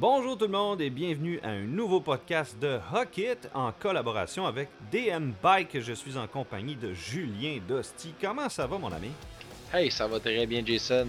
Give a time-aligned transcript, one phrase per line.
[0.00, 4.68] Bonjour tout le monde et bienvenue à un nouveau podcast de Hockit en collaboration avec
[4.92, 5.80] DM Bike.
[5.80, 8.14] Je suis en compagnie de Julien Dosti.
[8.20, 9.10] Comment ça va mon ami?
[9.72, 11.06] Hey, ça va très bien Jason.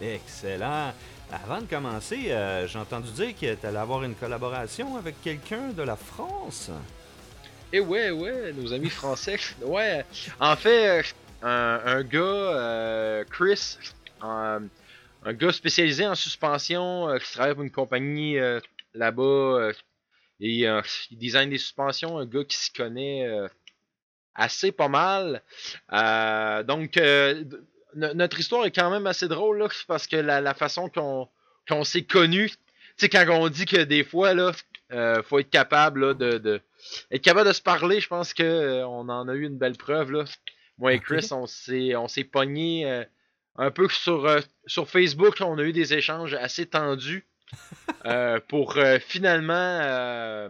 [0.00, 0.92] Excellent.
[1.32, 5.68] Avant de commencer, euh, j'ai entendu dire que tu allais avoir une collaboration avec quelqu'un
[5.70, 6.70] de la France.
[7.72, 9.38] Eh ouais, ouais, nos amis français.
[9.62, 10.04] Ouais,
[10.38, 13.78] en fait, un, un gars, euh, Chris,
[15.24, 18.60] un gars spécialisé en suspension euh, qui travaille pour une compagnie euh,
[18.94, 19.72] là-bas euh,
[20.40, 20.64] et
[21.10, 23.28] il design des suspensions, un gars qui s'y connaît
[24.36, 25.42] assez pas mal.
[26.64, 27.42] Donc euh,
[27.94, 31.28] notre histoire est quand même assez drôle là, parce que la, la façon qu'on
[31.68, 32.56] qu'on s'est connu, tu
[32.98, 34.52] sais quand on dit que des fois là,
[35.24, 36.60] faut être capable là, de, de
[37.10, 40.12] être capable de se parler, je pense que on en a eu une belle preuve
[40.12, 40.24] là.
[40.78, 41.00] Moi et.
[41.00, 43.06] Chris, on s'est on s'est pogné
[43.58, 47.26] un peu sur, euh, sur Facebook, on a eu des échanges assez tendus
[48.06, 50.48] euh, pour euh, finalement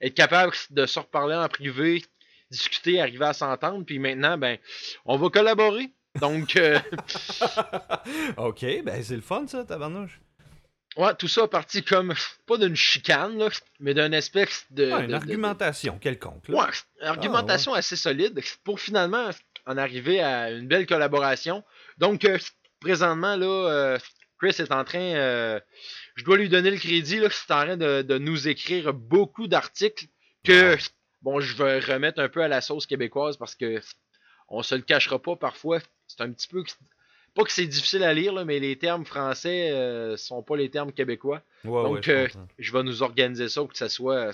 [0.00, 2.04] être capable de se reparler en privé,
[2.50, 3.84] discuter, arriver à s'entendre.
[3.84, 4.58] Puis maintenant, ben,
[5.04, 5.90] on va collaborer.
[6.20, 6.78] Donc, euh,
[8.36, 10.20] ok, ben c'est le fun ça, tabarnouche.
[10.96, 12.14] ouais, tout ça a parti comme,
[12.46, 14.90] pas d'une chicane, là, mais d'une espèce de.
[14.90, 16.48] Ouais, de- une de- argumentation quelconque.
[16.48, 16.56] là.
[16.64, 16.70] Ouais,
[17.02, 19.30] une argumentation assez solide pour finalement
[19.66, 21.62] en arriver à une belle collaboration.
[21.98, 22.26] Donc,
[22.80, 23.98] présentement, là, euh,
[24.38, 25.60] Chris est en train, euh,
[26.16, 29.46] je dois lui donner le crédit, là, c'est en train de, de nous écrire beaucoup
[29.48, 30.06] d'articles
[30.44, 30.76] que,
[31.22, 33.80] bon, je vais remettre un peu à la sauce québécoise parce que
[34.48, 35.78] on se le cachera pas parfois.
[36.08, 36.64] C'est un petit peu,
[37.34, 40.70] pas que c'est difficile à lire, là, mais les termes français euh, sont pas les
[40.70, 41.42] termes québécois.
[41.64, 42.28] Ouais, Donc, ouais, je euh.
[42.58, 44.32] Je vais nous organiser ça pour que ça soit,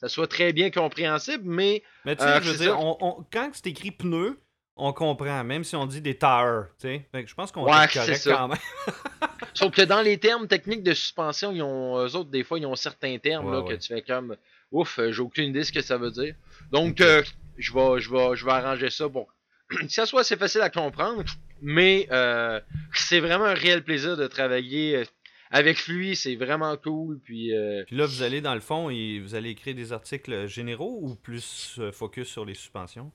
[0.00, 3.50] ça soit très bien compréhensible, mais Mais tu sais, euh, je veux dire, on- quand
[3.54, 4.38] c'est écrit pneu,
[4.78, 7.08] on comprend, même si on dit des tires, tu sais.
[7.12, 8.58] Fait que je pense qu'on Ouais, est correct quand même.
[9.54, 12.66] Sauf que dans les termes techniques de suspension, ils ont, eux autres, des fois, ils
[12.66, 13.74] ont certains termes Ouais, là, ouais.
[13.76, 14.36] que tu fais comme
[14.70, 16.34] ouf, j'ai aucune idée de ce que ça veut dire.
[16.70, 17.22] Donc, euh,
[17.58, 19.26] je vais, je vais, je vais arranger ça pour
[19.70, 21.24] que ça soit assez facile à comprendre.
[21.60, 22.60] Mais euh,
[22.94, 25.04] c'est vraiment un réel plaisir de travailler euh,
[25.50, 26.14] avec lui.
[26.14, 27.18] C'est vraiment cool.
[27.18, 30.46] Puis, euh, Puis là, vous allez dans le fond et vous allez écrire des articles
[30.46, 33.10] généraux ou plus focus sur les suspensions?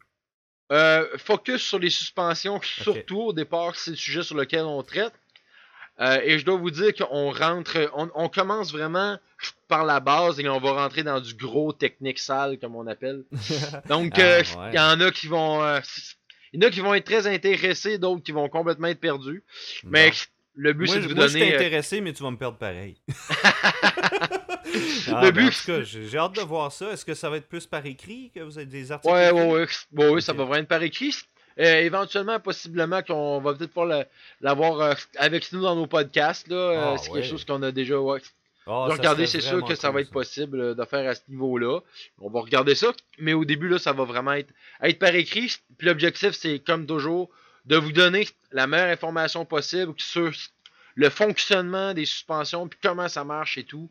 [0.72, 5.14] Euh, focus sur les suspensions, surtout au départ, c'est le sujet sur lequel on traite.
[6.00, 9.20] Euh, et je dois vous dire qu'on rentre, on, on commence vraiment
[9.68, 13.24] par la base et on va rentrer dans du gros technique sale, comme on appelle.
[13.90, 14.70] Donc, Ah, euh, ouais.
[14.72, 15.60] il y en a qui vont,
[16.52, 19.44] il y en a qui vont être très intéressés, d'autres qui vont complètement être perdus.
[19.84, 20.12] Mais
[20.56, 21.56] le but, c'est de vous moi, je suis donner.
[21.56, 22.98] intéressé, mais tu vas me perdre pareil.
[25.12, 26.92] Ah, Le ben, but- En tout cas, j'ai hâte de voir ça.
[26.92, 29.14] Est-ce que ça va être plus par écrit que vous avez des articles?
[29.14, 31.14] Ouais, ouais, ouais, ouais, ça va vraiment être par écrit.
[31.60, 34.06] Euh, éventuellement, possiblement qu'on va peut-être le-
[34.42, 36.48] l'avoir euh, avec nous dans nos podcasts.
[36.48, 36.56] Là.
[36.56, 37.22] Euh, Ah, c'est ouais.
[37.22, 38.00] quelque chose qu'on a déjà.
[38.00, 38.20] Ouais.
[38.66, 41.82] Ah, serait c'est sûr que ça va être possible de faire à ce niveau-là.
[42.20, 42.94] On va regarder ça.
[43.20, 44.52] Mais au début, là, ça va vraiment être,
[44.82, 45.54] être par écrit.
[45.78, 47.30] Puis l'objectif, c'est comme toujours,
[47.66, 50.32] de vous donner la meilleure information possible sur
[50.96, 53.90] le fonctionnement des suspensions, puis comment ça marche et tout.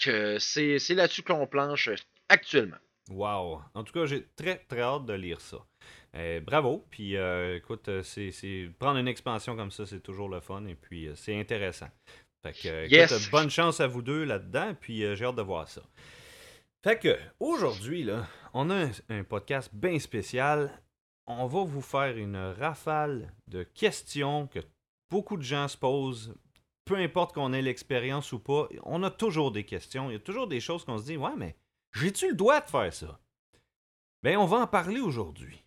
[0.00, 1.90] Que c'est c'est là-dessus qu'on planche
[2.28, 2.76] actuellement.
[3.10, 3.60] Wow.
[3.74, 5.58] En tout cas, j'ai très très hâte de lire ça.
[6.16, 6.86] Euh, bravo.
[6.90, 10.64] Puis euh, écoute, euh, c'est, c'est- prendre une expansion comme ça, c'est toujours le fun
[10.66, 11.88] et puis euh, c'est intéressant.
[12.42, 12.84] Fait que
[13.14, 15.82] écoute, bonne chance à vous deux là-dedans, puis j'ai hâte de voir ça.
[16.82, 20.70] Fait que aujourd'hui, là, on a un, un podcast bien spécial.
[21.26, 24.58] On va vous faire une rafale de questions que
[25.10, 26.34] beaucoup de gens se posent.
[26.84, 30.10] Peu importe qu'on ait l'expérience ou pas, on a toujours des questions.
[30.10, 31.56] Il y a toujours des choses qu'on se dit, ouais, mais
[31.92, 33.20] j'ai-tu le droit de faire ça?
[34.22, 35.62] Ben, on va en parler aujourd'hui.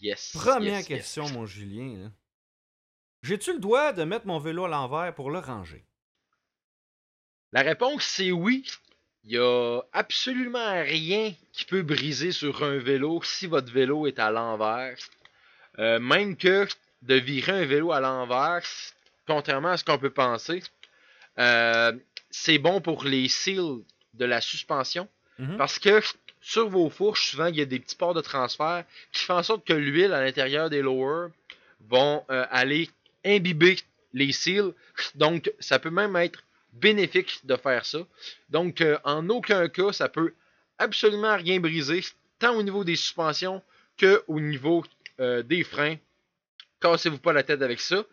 [0.00, 0.32] Yes.
[0.34, 0.98] Première yes, yes.
[0.98, 2.12] question, mon Julien.
[3.22, 5.84] J'ai-tu le droit de mettre mon vélo à l'envers pour le ranger?
[7.52, 8.66] La réponse, c'est oui.
[9.24, 14.18] Il y a absolument rien qui peut briser sur un vélo si votre vélo est
[14.18, 14.98] à l'envers.
[15.78, 16.66] Euh, même que
[17.02, 18.66] de virer un vélo à l'envers,
[19.26, 20.62] contrairement à ce qu'on peut penser,
[21.38, 21.92] euh,
[22.30, 23.82] c'est bon pour les seals
[24.14, 25.08] de la suspension.
[25.38, 25.56] Mhm.
[25.56, 26.00] Parce que
[26.40, 29.42] sur vos fourches, souvent, il y a des petits ports de transfert qui font en
[29.42, 31.30] sorte que l'huile à l'intérieur des lowers
[31.88, 32.90] vont euh, aller
[33.24, 33.76] imbiber
[34.12, 34.72] les seals.
[35.14, 36.42] Donc, ça peut même être
[36.72, 37.98] bénéfique de faire ça.
[38.48, 40.34] Donc, euh, en aucun cas, ça peut
[40.78, 42.02] absolument rien briser,
[42.38, 43.62] tant au niveau des suspensions
[43.96, 44.84] que au niveau
[45.20, 45.96] euh, des freins.
[46.80, 48.04] Cassez-vous pas la tête avec ça.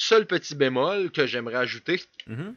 [0.00, 2.54] Seul petit bémol que j'aimerais ajouter, Mhm.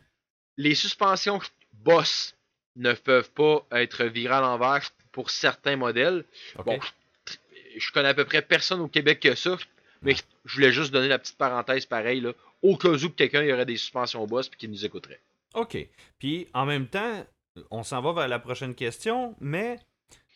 [0.58, 1.40] les suspensions
[1.74, 2.36] Boss
[2.76, 6.24] ne peuvent pas être virées à l'envers pour certains modèles.
[6.64, 6.80] Bon,
[7.76, 9.58] je connais à peu près personne au Québec que ça,
[10.04, 10.14] mais
[10.46, 13.52] je voulais juste donner la petite parenthèse pareil, là, au cas où que quelqu'un y
[13.52, 15.20] aurait des suspensions Boss et qui nous écouterait.
[15.56, 15.78] OK.
[16.20, 17.26] Puis en même temps,
[17.72, 19.80] on s'en va vers la prochaine question, mais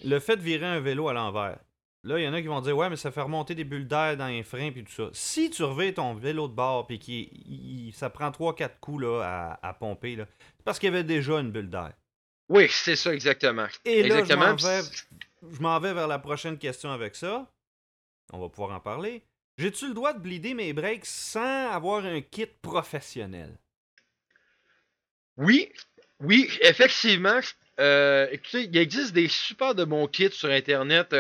[0.03, 1.59] le fait de virer un vélo à l'envers.
[2.05, 3.87] Là, il y en a qui vont dire Ouais, mais ça fait remonter des bulles
[3.87, 5.09] d'air dans les freins puis tout ça.
[5.11, 9.73] Si tu revais ton vélo de bord puis qu'il ça prend 3-4 coups là, à,
[9.73, 10.25] pomper, là,
[10.57, 11.93] c'est parce qu'il y avait déjà une bulle d'air.
[12.47, 13.65] Oui, c'est ça exactement.
[13.85, 14.55] Et exactement.
[14.55, 14.81] là,
[15.51, 17.51] je m'en vais, vers la prochaine question avec ça.
[18.31, 19.23] On va pouvoir en parler.
[19.57, 23.57] J'ai-tu le droit de blider mes breaks sans avoir un kit professionnel?
[25.37, 25.71] Oui,
[26.19, 27.39] oui, effectivement.
[27.79, 31.15] Euh, écoutez, il existe des super de bons kits sur Internet.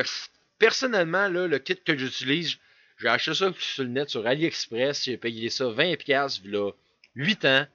[0.59, 2.57] Personnellement, là, le kit que j'utilise,
[2.97, 5.03] j'ai acheté ça sur le net sur AliExpress.
[5.05, 5.97] J'ai payé ça 20$
[6.45, 6.71] il y a
[7.15, 7.67] 8 ans.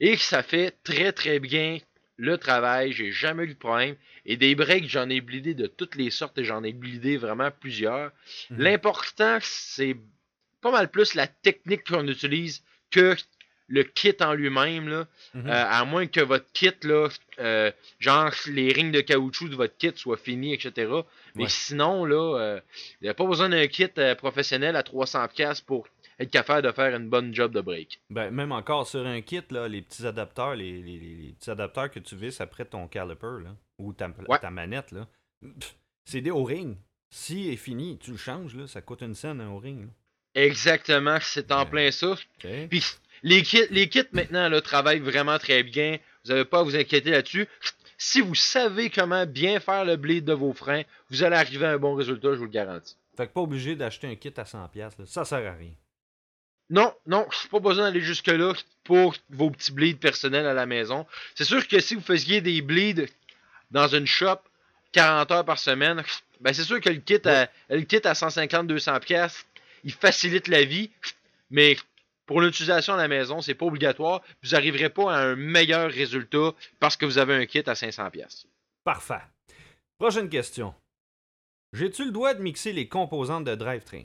[0.00, 1.78] Et ça fait très très bien
[2.16, 2.92] le travail.
[2.92, 3.96] J'ai jamais eu de problème.
[4.24, 7.50] Et des breaks, j'en ai blidé de toutes les sortes et j'en ai blidé vraiment
[7.50, 8.12] plusieurs.
[8.50, 8.58] Mhm.
[8.60, 9.96] L'important, c'est
[10.60, 13.16] pas mal plus la technique qu'on utilise que
[13.68, 15.46] le kit en lui-même, là, mhm.
[15.46, 17.08] euh, à moins que votre kit, là,
[17.38, 20.90] euh, genre les rings de caoutchouc de votre kit soient finis, etc.
[21.34, 22.60] Mais sinon, là, euh,
[23.00, 26.94] il n'y a pas besoin d'un kit professionnel à 300$ pour être capable de faire
[26.96, 28.00] une bonne job de break.
[28.08, 31.98] Ben, même encore sur un kit, là, les petits adapteurs, les, les, petits adapteurs que
[31.98, 34.08] tu visses après ton caliper, là, ou ta,
[34.40, 35.06] ta manette, là,
[36.04, 36.76] c'est des O-rings.
[37.10, 39.88] Si est fini, tu le changes, là, ça coûte une scène un O-ring.
[40.34, 42.14] Exactement, c'est en plein ça.
[42.38, 42.84] Puis
[43.22, 45.98] les kits, les kits maintenant là, travaillent vraiment très bien.
[46.24, 47.48] Vous n'avez pas à vous inquiéter là-dessus.
[47.98, 51.70] Si vous savez comment bien faire le bleed de vos freins, vous allez arriver à
[51.70, 52.96] un bon résultat, je vous le garantis.
[53.16, 54.90] Fait que pas obligé d'acheter un kit à 100$, là.
[55.06, 55.72] ça sert à rien.
[56.68, 58.52] Non, non, pas besoin d'aller jusque-là
[58.84, 61.06] pour vos petits bleeds personnels à la maison.
[61.34, 63.06] C'est sûr que si vous faisiez des bleeds
[63.70, 64.40] dans une shop
[64.92, 66.02] 40 heures par semaine,
[66.40, 69.44] ben c'est sûr que le kit à, le kit à 150-200$,
[69.84, 70.90] il facilite la vie,
[71.50, 71.76] mais
[72.26, 74.20] pour l'utilisation à la maison, c'est pas obligatoire.
[74.42, 78.46] Vous n'arriverez pas à un meilleur résultat parce que vous avez un kit à 500$.
[78.84, 79.22] Parfait.
[79.98, 80.74] Prochaine question.
[81.72, 84.04] J'ai-tu le droit de mixer les composantes de drivetrain?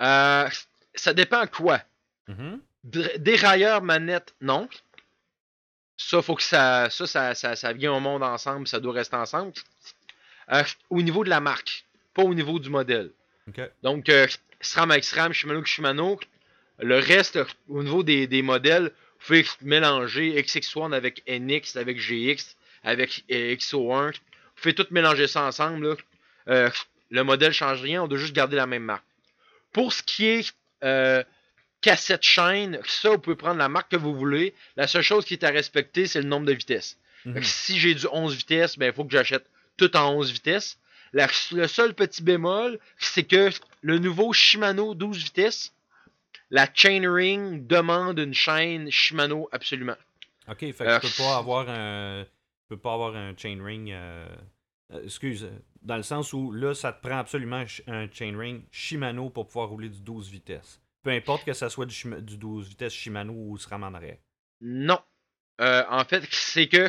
[0.00, 0.48] Euh,
[0.94, 1.80] ça dépend quoi.
[2.28, 4.68] Mm Dérailleur, manette, non.
[5.96, 9.16] Ça, faut que ça, ça, ça, ça, ça vient au monde ensemble, ça doit rester
[9.16, 9.52] ensemble.
[10.52, 11.84] Euh, au niveau de la marque,
[12.14, 13.10] pas au niveau du modèle.
[13.82, 14.26] Donc, euh,
[14.60, 16.20] SRAM avec SRAM, Shimano avec Shimano.
[16.80, 17.38] Le reste,
[17.68, 24.12] au niveau des, des modèles, vous pouvez mélanger XX1 avec NX, avec GX, avec XO1.
[24.12, 25.96] Vous pouvez tout mélanger ça ensemble.
[26.48, 26.70] Euh,
[27.10, 29.04] le modèle change rien, on doit juste garder la même marque.
[29.72, 30.52] Pour ce qui est
[30.84, 31.22] euh,
[31.80, 34.54] cassette chaîne, ça, vous pouvez prendre la marque que vous voulez.
[34.76, 36.98] La seule chose qui est à respecter, c'est le nombre de vitesses.
[37.24, 37.42] Mhm.
[37.42, 39.46] Si j'ai du 11 vitesses, il ben, faut que j'achète
[39.76, 40.78] tout en 11 vitesses
[41.12, 43.50] le seul petit bémol, c'est que
[43.82, 45.72] le nouveau Shimano 12 vitesses,
[46.50, 49.96] la chainring demande une chaîne Shimano absolument.
[50.48, 53.92] Ok, fait que tu peux pas avoir un, tu peux pas avoir un chainring.
[53.92, 54.28] Euh,
[54.94, 55.46] euh, excuse,
[55.82, 59.90] dans le sens où là, ça te prend absolument un chainring Shimano pour pouvoir rouler
[59.90, 60.80] du 12 vitesses.
[61.02, 64.16] Peu importe que ça soit du, 12 vitesses Shimano ou SRAM en arrière.
[64.60, 65.00] Non.
[65.60, 66.88] Euh, en fait, c'est que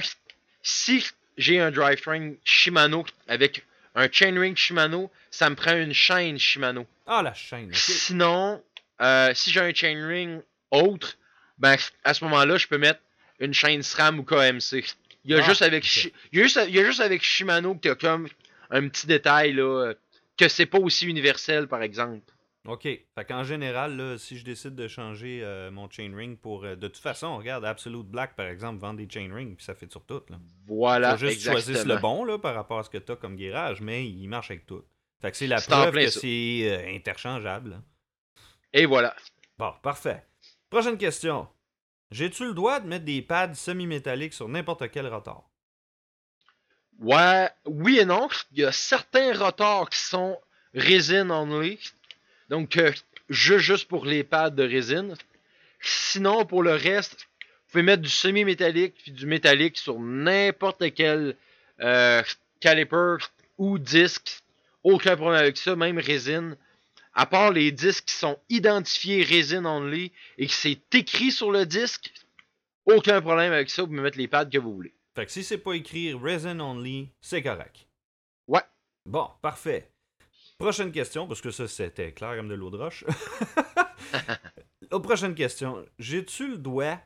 [0.62, 1.06] si
[1.38, 6.86] j'ai un drivetrain Shimano avec un chainring Shimano, ça me prend une chaîne Shimano.
[7.08, 7.70] Ah, la chaîne.
[7.74, 8.64] Sinon,
[9.02, 10.42] euh, si j'ai un chainring
[10.72, 11.18] autre,
[11.58, 13.02] ben à ce moment-là, je peux mettre
[13.40, 14.84] une chaîne SRAM ou KMC.
[15.26, 15.84] Il y a, ah, juste, avec
[16.32, 18.28] il y a, juste, il y a juste avec Shimano que tu as comme
[18.70, 19.94] un petit détail là,
[20.38, 22.22] que c'est pas aussi universel, par exemple.
[22.70, 22.84] OK.
[22.84, 26.64] Fait qu'en général, là, si je décide de changer euh, mon chainring pour.
[26.64, 29.92] Euh, de toute façon, regarde, Absolute Black, par exemple, vend des chainrings, puis ça fait
[29.92, 30.22] sur tout.
[30.30, 30.38] Là.
[30.68, 31.18] Voilà.
[31.18, 33.82] Faut juste choisir le bon là, par rapport à ce que tu as comme guérage,
[33.82, 34.84] mais il marche avec tout.
[35.20, 37.82] Fait que c'est la preuve que c'est euh, interchangeable.
[38.72, 39.16] Et voilà.
[39.58, 40.24] Bon, parfait.
[40.70, 41.48] Prochaine question.
[42.12, 45.50] J'ai-tu le droit de mettre des pads semi-métalliques sur n'importe quel rotor?
[47.00, 48.28] Ouais, oui et non.
[48.52, 50.40] Il y a certains rotors qui sont
[50.74, 51.80] résine only,
[52.50, 52.92] donc, euh,
[53.30, 55.16] juste pour les pads de résine.
[55.80, 61.36] Sinon, pour le reste, vous pouvez mettre du semi-métallique puis du métallique sur n'importe quel
[61.80, 62.24] euh,
[62.60, 63.18] caliper
[63.58, 64.42] ou disque.
[64.84, 66.58] Aucun problème avec ça, même résine.
[67.14, 71.66] À part les disques qui sont identifiés résine only et que c'est écrit sur le
[71.66, 72.12] disque,
[72.86, 74.94] aucun problème avec ça, vous pouvez mettre les pads que vous voulez.
[75.16, 77.88] Fait que si c'est pas écrit resin only, c'est correct.
[78.48, 78.62] Ouais.
[79.06, 79.90] Bon, parfait.
[80.60, 83.06] Prochaine question, parce que ça c'était clair comme de l'eau de roche.
[85.02, 85.86] prochaine question.
[86.00, 87.00] J'ai-tu le droit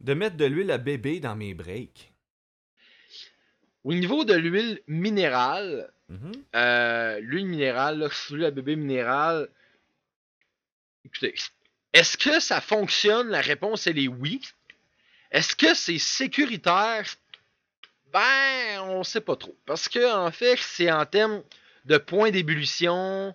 [0.00, 2.10] de mettre de l'huile à bébé dans mes breaks?
[3.84, 6.34] Au niveau de l'huile minérale, mm-hmm.
[6.56, 9.50] euh, l'huile minérale, l'huile à bébé minérale,
[11.04, 11.34] écoutez,
[11.92, 13.28] est-ce que ça fonctionne?
[13.28, 14.40] La réponse, elle est oui.
[15.30, 17.04] Est-ce que c'est sécuritaire?
[18.10, 19.54] Ben, on sait pas trop.
[19.66, 21.42] Parce que, en fait, c'est en termes
[21.86, 23.34] de points d'ébullition,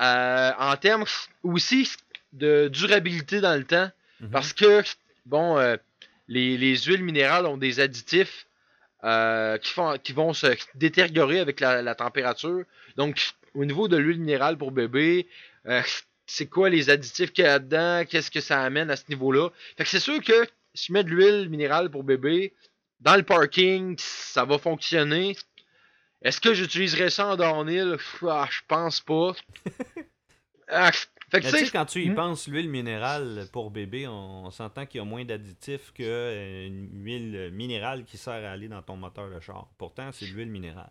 [0.00, 1.04] euh, en termes
[1.42, 1.90] aussi
[2.32, 3.90] de durabilité dans le temps.
[4.20, 4.30] Mhm.
[4.30, 4.82] Parce que,
[5.24, 5.76] bon, euh,
[6.28, 8.46] les, les huiles minérales ont des additifs
[9.04, 12.64] euh, qui, font, qui vont se détériorer avec la, la température.
[12.96, 15.26] Donc, au niveau de l'huile minérale pour bébé,
[16.26, 19.50] c'est quoi les additifs qu'il y a là-dedans, qu'est-ce que ça amène à ce niveau-là?
[19.76, 22.52] Fait que c'est sûr que si je mets de l'huile minérale pour bébé,
[23.00, 25.36] dans le parking, ça va fonctionner.
[26.26, 27.96] Est-ce que j'utiliserais ça en downhill?
[28.22, 29.32] Ah, je pense pas.
[30.68, 32.14] Ah, fait que Mais tu sais, quand tu y Hmm.
[32.16, 37.50] penses, l'huile minérale pour bébé, on, on s'entend qu'il y a moins d'additifs qu'une huile
[37.52, 39.68] minérale qui sert à aller dans ton moteur de char.
[39.78, 40.90] Pourtant, c'est de l'huile minérale.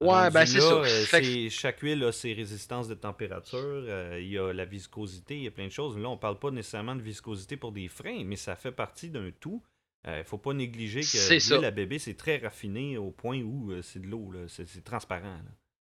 [0.00, 0.74] Ouais, ben, c'est ça.
[0.74, 5.36] euh, que- chaque huile a ses résistances de température, euh, il y a la viscosité,
[5.36, 5.98] il y a plein de choses.
[5.98, 9.30] Là, on parle pas nécessairement de viscosité pour des freins, mais ça fait partie d'un
[9.38, 9.62] tout.
[10.06, 11.54] Il faut pas négliger que C'est ça.
[11.56, 14.84] l'huile à bébé, c'est très raffiné au point où euh, c'est de l'eau, c'est c'est
[14.84, 15.38] transparent.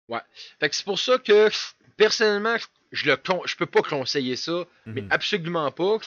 [0.10, 0.24] là.
[0.60, 1.50] Fait que c'est pour ça que
[1.98, 2.56] personnellement,
[2.92, 5.08] je le con- je peux pas conseiller ça, mais Mhm.
[5.12, 5.98] absolument pas.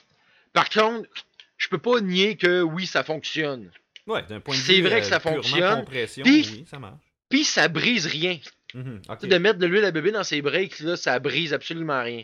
[0.53, 1.09] Par contre,
[1.57, 3.71] je peux pas nier que oui, ça fonctionne.
[4.07, 6.79] Ouais, d'un point de C'est vue vrai que euh, ça purement fonctionne, puis- oui, ça
[6.79, 7.03] marche.
[7.29, 8.39] Puis ça brise rien.
[8.75, 12.23] Mhm, De mettre de l'huile à bébé dans ses breaks, là, ça brise absolument rien.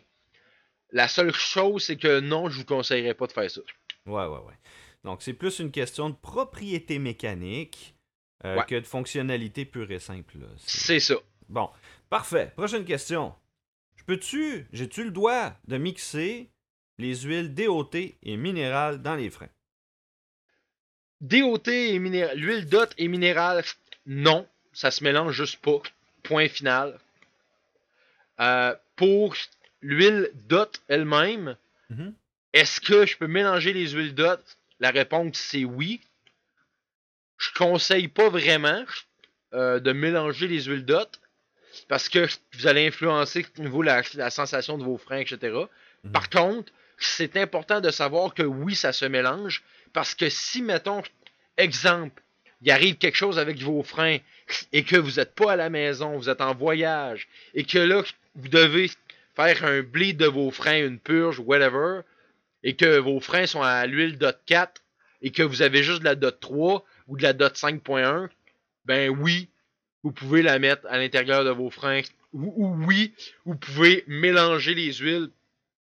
[0.93, 3.61] La seule chose, c'est que non, je vous conseillerais pas de faire ça.
[4.07, 4.55] Ouais, ouais, ouais.
[5.05, 7.95] Donc, c'est plus une question de propriété mécanique
[8.45, 8.65] euh, Ouais.
[8.67, 10.39] que de fonctionnalité pure et simple.
[10.39, 10.47] là.
[10.59, 11.15] C'est- C'est ça.
[11.49, 11.71] Bon,
[12.11, 12.53] parfait.
[12.57, 13.35] Prochaine question.
[13.97, 16.51] Je peux-tu, j'ai-tu le droit de mixer
[16.99, 17.91] les huiles DOT
[18.23, 19.49] et minérales dans les freins?
[21.21, 23.65] DOT et minéral, l'huile DOT et minérale,
[24.07, 25.81] non, ça se mélange juste pas.
[26.23, 26.99] Point final.
[28.41, 29.35] Euh, pour
[29.81, 31.57] l'huile DOT elle-même,
[31.91, 32.15] Mhm.
[32.53, 34.41] est-ce que je peux mélanger les huiles DOT
[34.81, 36.01] La réponse c'est oui.
[37.39, 38.85] Je conseille pas vraiment
[39.53, 41.11] euh, de mélanger les huiles DOT
[41.89, 45.57] parce que vous allez influencer au niveau de la, la sensation de vos freins, etc.
[46.05, 46.13] Mhm.
[46.13, 49.63] Par contre, c'est important de savoir que oui, ça se mélange
[49.93, 51.03] parce que si, mettons,
[51.57, 52.23] exemple,
[52.63, 54.19] il arrive quelque chose avec vos freins
[54.73, 58.03] et que vous n'êtes pas à la maison, vous êtes en voyage et que là,
[58.35, 58.91] vous devez
[59.37, 62.01] faire un bleed de vos freins, une purge, whatever,
[62.65, 64.83] et que vos freins sont à l'huile dot 4
[65.23, 68.29] et que vous avez juste de la dot 3 ou de la dot 5.1,
[68.87, 69.49] ben oui,
[70.03, 72.03] vous pouvez la mettre à l'intérieur de vos freins.
[72.33, 75.31] Ou, ou oui, vous pouvez mélanger les huiles.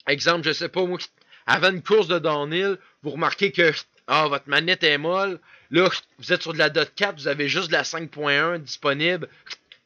[0.06, 0.98] Exemple, je sais pas moi,
[1.46, 3.72] avant une course de downhill, vous remarquez que
[4.06, 5.40] ah, votre manette est molle.
[5.70, 9.28] Là, vous êtes sur de la dot 4, vous avez juste de la 5.1 disponible.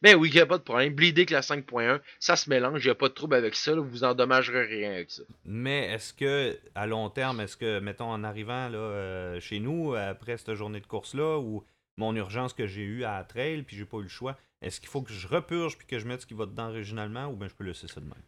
[0.03, 0.95] Ben oui, il n'y a pas de problème.
[0.95, 3.75] Bleeder que la 5.1, ça se mélange, il n'y a pas de trouble avec ça,
[3.75, 5.23] là, vous endommagerez rien avec ça.
[5.45, 9.95] Mais est-ce que, à long terme, est-ce que, mettons, en arrivant là, euh, chez nous,
[9.95, 11.65] après cette journée de course-là, ou
[11.99, 14.81] mon urgence que j'ai eue à la trail, puis j'ai pas eu le choix, est-ce
[14.81, 17.37] qu'il faut que je repurge puis que je mette ce qui va dedans originalement, ou
[17.37, 18.23] bien je peux laisser ça de même?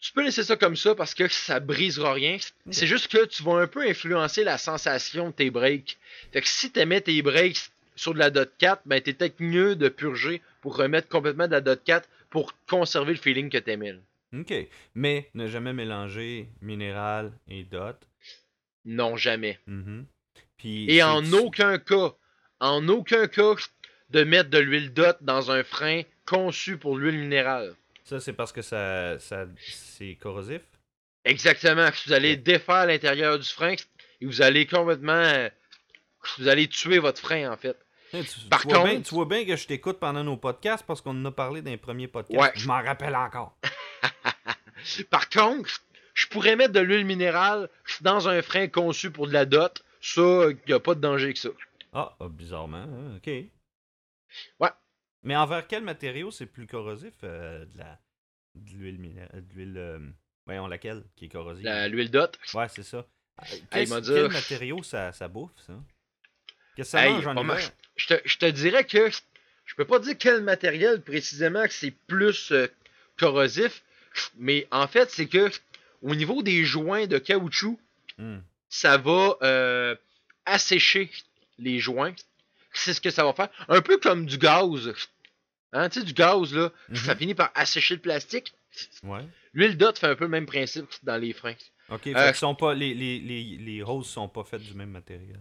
[0.00, 2.36] Tu peux laisser ça comme ça parce que ça brisera rien.
[2.70, 5.96] C'est juste que tu vas un peu influencer la sensation de tes breaks.
[6.32, 9.40] Fait que si tu mets tes breaks sur de la dot 4, ben t'es peut-être
[9.40, 13.58] mieux de purger pour remettre complètement de la dot 4 pour conserver le feeling que
[13.58, 13.96] t'aimais.
[14.32, 14.54] OK.
[14.94, 17.98] Mais ne jamais mélanger minéral et dot?
[18.86, 19.58] Non, jamais.
[19.66, 20.06] Mhm.
[20.56, 22.14] Puis Et en aucun cas,
[22.60, 23.56] en aucun cas,
[24.08, 27.74] de mettre de l'huile dot dans un frein conçu pour l'huile minérale.
[28.04, 30.62] Ça, c'est parce que ça, ça c'est corrosif?
[31.26, 31.90] Exactement.
[32.06, 33.74] Vous allez défaire l'intérieur du frein
[34.22, 35.46] et vous allez complètement.
[36.38, 37.76] Vous allez tuer votre frein en fait.
[38.14, 40.36] Hey, tu, Par tu vois bien, contre- tu vois bien que je t'écoute pendant nos
[40.36, 42.40] podcasts parce qu'on en a parlé dans les premiers podcasts.
[42.40, 42.52] Ouais.
[42.54, 43.56] Je m'en rappelle encore.
[45.10, 45.70] Par contre,
[46.14, 47.68] je pourrais mettre de l'huile minérale
[48.02, 49.82] dans un frein conçu pour de la dot.
[50.00, 51.48] Ça, il n'y a pas de danger que ça.
[51.92, 52.76] Ah, ah, bizarrement.
[52.86, 53.26] hein, OK.
[54.60, 54.70] Ouais.
[55.22, 57.14] Mais envers quel matériau c'est plus corrosif?
[57.24, 57.98] euh, de la
[58.54, 59.44] de l'huile minérale.
[59.48, 59.74] De l'huile.
[59.78, 59.98] euh,
[60.46, 61.66] voyons laquelle qui est corrosive?
[61.88, 62.38] L'huile dot.
[62.52, 63.06] Ouais, c'est ça.
[63.72, 65.72] Hey, Quel, matériau ça, ça bouffe, ça?
[66.76, 67.54] Qu'est-ce que ça Hey, mange en pas hiver?
[67.54, 67.64] mal.
[67.96, 69.08] Je te, je te dirais que
[69.66, 72.66] je peux pas dire quel matériel précisément que c'est plus euh,
[73.16, 73.82] corrosif,
[74.36, 75.50] mais en fait, c'est que
[76.02, 77.78] au niveau des joints de caoutchouc,
[78.18, 78.38] Hmm.
[78.68, 79.96] ça va euh,
[80.46, 81.10] assécher
[81.58, 82.14] les joints.
[82.72, 83.48] C'est ce que ça va faire.
[83.68, 84.92] Un peu comme du gaz.
[85.72, 86.96] Hein, tu sais, du gaz, là, Mhm.
[86.96, 88.52] ça finit par assécher le plastique.
[89.02, 89.24] Ouais.
[89.52, 91.54] L'huile dot fait un peu le même principe dans les freins.
[91.88, 95.40] Ok, Euh, sont pas, les, les, les, les roses sont pas faites du même matériel.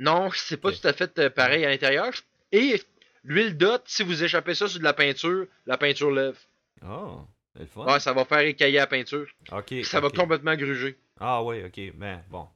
[0.00, 2.10] Non, c'est pas tout à fait euh, pareil à l'intérieur.
[2.52, 2.80] Et
[3.22, 6.38] l'huile dot, si vous échappez ça sur de la peinture, la peinture lève.
[6.82, 7.20] Oh,
[7.52, 7.84] c'est le fun.
[7.84, 9.26] Ouais, ça va faire écailler la peinture.
[9.52, 9.74] ok.
[9.84, 10.98] Ça va complètement gruger.
[11.20, 11.94] Ah ouais, ok.
[11.98, 12.48] Ben, bon.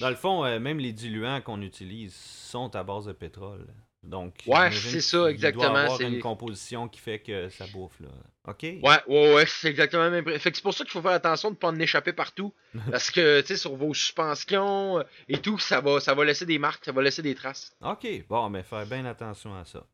[0.00, 3.68] Dans le fond, euh, même les diluants qu'on utilise sont à base de pétrole.
[4.04, 7.66] Donc, Ouais, c'est ça, qu'il doit exactement, avoir c'est- une composition qui fait que ça
[7.72, 8.08] bouffe, là.
[8.46, 8.62] OK?
[8.62, 10.38] Ouais, ouais, ouais, c'est exactement le même.
[10.38, 12.52] Fait que c'est pour ça qu'il faut faire attention de pas en échapper partout.
[12.90, 16.44] Parce que, tu sais, sur vos suspensions euh, et tout, ça va, ça va laisser
[16.44, 17.74] des marques, ça va laisser des traces.
[17.80, 18.06] OK.
[18.28, 19.86] Bon, mais faire bien attention à ça.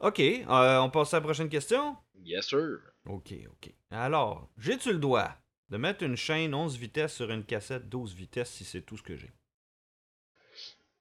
[0.00, 0.18] OK.
[0.20, 1.96] euh, on passe à la prochaine question?
[2.24, 2.78] Yes, sir.
[3.06, 3.72] OK, OK.
[3.90, 5.30] Alors, j'ai-tu le droit
[5.68, 9.02] de mettre une chaîne 11 vitesses sur une cassette 12 vitesses si c'est tout ce
[9.02, 9.30] que j'ai?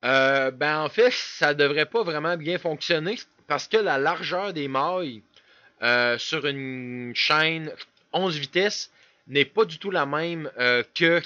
[0.05, 4.67] Euh, ben, en fait, ça devrait pas vraiment bien fonctionner parce que la largeur des
[4.67, 5.21] mailles
[5.81, 7.71] euh, sur une chaîne
[8.13, 8.91] 11 vitesses
[9.27, 11.21] n'est pas du tout la même euh, que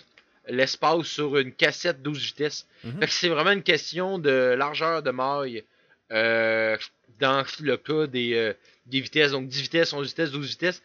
[0.48, 2.68] l'espace sur une cassette 12 vitesses.
[2.84, 3.00] Mhm.
[3.08, 5.64] C'est vraiment une question de largeur de maille
[6.10, 8.54] dans le cas des,
[8.86, 9.32] des vitesses.
[9.32, 10.82] Donc 10 vitesses, 11 vitesses, 12 vitesses.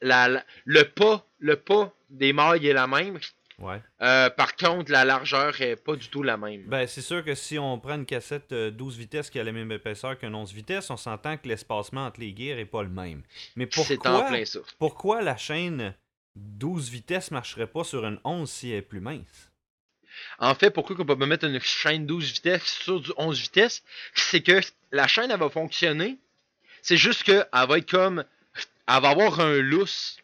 [0.00, 3.18] La- la- le pas, le pas des mailles est la même.
[3.58, 3.80] Ouais.
[4.02, 6.62] Euh, par contre, la largeur est pas du tout la même.
[6.66, 9.50] Ben, c'est sûr que si on prend une cassette euh, 12 vitesses qui a la
[9.50, 12.88] même épaisseur qu'un 11 vitesses, on s'entend que l'espacement entre les gears est pas le
[12.88, 13.22] même.
[13.56, 14.60] Mais C'est en pourquoi, plein ça.
[14.78, 15.92] pourquoi la chaîne
[16.36, 19.50] 12 vitesses marcherait pas sur une 11 si elle est plus mince?
[20.38, 23.82] En fait, pourquoi on peut pas mettre une chaîne 12 vitesses sur du 11 vitesses,
[24.14, 24.60] c'est que
[24.92, 26.16] la chaîne, elle va fonctionner.
[26.82, 28.24] C'est juste qu'elle va être comme...
[28.86, 30.16] Elle va avoir un lousse.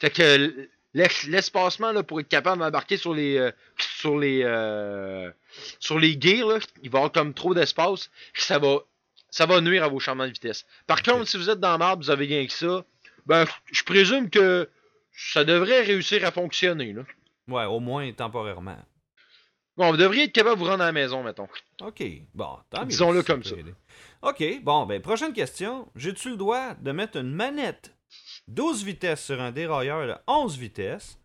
[0.00, 3.36] Fait que l'espacement, pour être capable d'embarquer sur les...
[3.36, 4.42] euh, sur les...
[4.44, 5.30] euh,
[5.80, 8.10] sur les gears, là, il va y avoir comme trop d'espace.
[8.34, 8.78] Ça va...
[9.30, 10.66] Ça va nuire à vos changements de vitesse.
[10.86, 12.84] Par contre, si vous êtes dans marbre, vous avez rien que ça,
[13.24, 14.68] ben, je présume que
[15.16, 17.02] ça devrait réussir à fonctionner, là.
[17.48, 18.76] Ouais, au moins temporairement.
[19.78, 21.48] Bon, vous devriez être capable de vous rendre à la maison, mettons.
[21.80, 22.02] OK.
[22.34, 22.84] Bon, tant.
[22.84, 23.56] Disons-le comme ça.
[23.56, 23.74] aider.
[24.20, 24.44] OK.
[24.62, 25.90] Bon, ben, prochaine question.
[25.96, 27.94] J'ai-tu le droit de mettre une manette
[28.48, 31.18] 12 vitesses sur un dérailleur de 11 vitesses?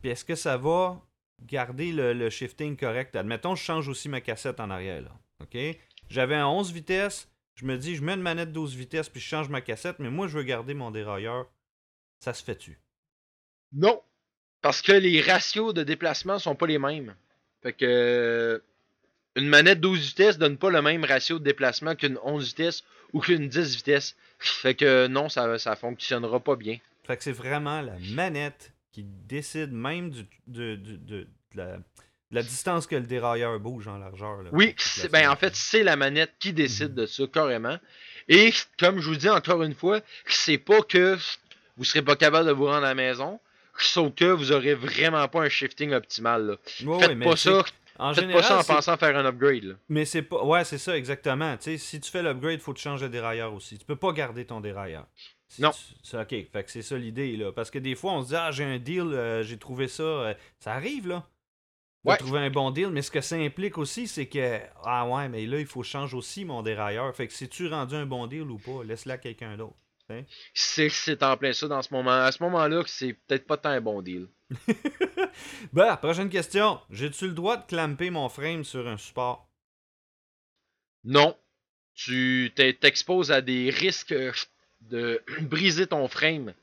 [0.00, 1.00] Puis est-ce que ça va
[1.42, 3.14] garder le, shifting correct?
[3.16, 5.12] Admettons, je change aussi ma cassette en arrière, là.
[6.08, 7.28] J'avais un 11 vitesses.
[7.54, 10.10] Je me dis, je mets une manette 12 vitesses puis je change ma cassette, mais
[10.10, 11.46] moi, je veux garder mon dérailleur.
[12.20, 12.80] Ça se fait-tu?
[13.72, 14.02] Non.
[14.62, 17.14] Parce que les ratios de déplacement sont pas les mêmes.
[17.62, 18.58] Fait que euh,
[19.36, 23.20] une manette 12 vitesses donne pas le même ratio de déplacement qu'une 11 vitesses ou
[23.20, 24.16] qu'une 10 vitesses.
[24.38, 26.78] Fait que non, ça ça fonctionnera pas bien.
[27.04, 31.82] Fait que c'est vraiment la manette qui décide même du, de, la, de
[32.32, 34.42] la distance que le dérailleur bouge en largeur.
[34.42, 34.74] là, Oui,
[35.12, 37.78] ben en fait, c'est la manette qui décide de ça carrément.
[38.28, 41.16] Et comme je vous dis encore une fois, c'est pas que
[41.76, 43.40] vous serez pas capable de vous rendre à la maison,
[43.78, 46.46] sauf que vous aurez vraiment pas un shifting optimal.
[46.46, 46.56] Là.
[46.84, 47.64] Ouais, Faites mais pas ça,
[48.00, 49.64] En faites général, pas ça en pensant faire un upgrade.
[49.64, 49.74] Là.
[49.88, 50.42] mais c'est pas.
[50.44, 51.56] Ouais, c'est ça, exactement.
[51.60, 53.78] Si tu fais l'upgrade, faut que tu changes de dérailleur aussi.
[53.78, 55.06] Tu peux pas garder ton dérailleur.
[55.48, 55.70] Si Non.
[55.72, 56.28] tu- ok.
[56.52, 57.52] Fait que c'est ça l'idée, là.
[57.52, 60.02] Parce que des fois, on se dit, ah, j'ai un deal, euh, j'ai trouvé ça.
[60.02, 61.26] euh, ça arrive, là.
[62.04, 62.16] Ouais.
[62.16, 65.44] trouver un bon deal, mais ce que ça implique aussi, c'est que, ah ouais, mais
[65.44, 67.14] là, il faut que je change aussi mon dérailleur.
[67.14, 69.76] Fait que si tu rendu un bon deal ou pas, laisse-la à quelqu'un d'autre.
[70.54, 72.10] C'est c'est en plein ça dans ce moment.
[72.10, 74.28] À ce moment-là, c'est peut-être pas tant un bon deal.
[75.72, 76.80] Ben, prochaine question.
[76.90, 79.48] J'ai-tu le droit de clamper mon frame sur un support?
[81.04, 81.36] Non.
[81.94, 84.32] Tu t'exposes à des risques euh,
[84.82, 86.54] de briser ton frame.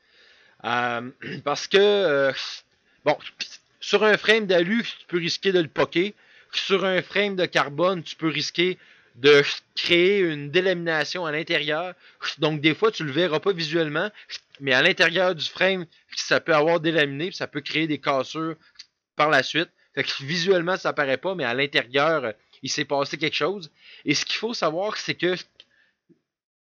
[0.64, 1.10] Euh,
[1.44, 2.32] parce que, euh,
[3.04, 3.16] bon,
[3.80, 6.12] sur un frame d'alu, tu peux risquer de le poker.
[6.52, 8.78] Sur un frame de carbone, tu peux risquer
[9.18, 9.42] de
[9.74, 11.94] créer une délamination à l'intérieur.
[12.38, 14.10] Donc, des fois, tu le verras pas visuellement,
[14.60, 18.54] mais à l'intérieur du frame, ça peut avoir délaminé, puis ça peut créer des cassures
[19.16, 19.68] par la suite.
[19.94, 23.70] Fait que visuellement, ça paraît pas, mais à l'intérieur, il s'est passé quelque chose.
[24.04, 25.34] Et ce qu'il faut savoir, c'est que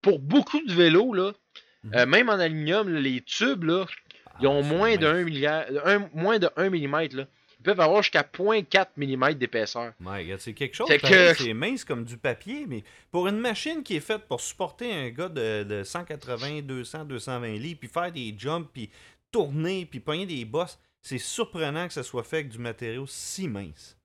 [0.03, 1.33] pour beaucoup de vélos, là,
[1.85, 1.95] Mhm.
[1.95, 3.87] euh, même en aluminium, là, les tubes, là,
[4.41, 7.17] ils ont Ah, moins de 1 milliard, un- moins de 1 mm.
[7.17, 7.27] Là.
[7.65, 9.95] Ils peuvent avoir jusqu'à 0.4 mm d'épaisseur.
[9.99, 10.87] My God, c'est quelque chose.
[11.09, 14.93] Que- C'est mince comme du papier, mais pour une machine qui est faite pour supporter
[14.93, 18.91] un gars de, de 180, 200, 220 livres, puis faire des jumps, puis
[19.33, 23.49] tourner, puis pogner des bosses, c'est surprenant que ça soit fait avec du matériau si
[23.49, 23.97] mince.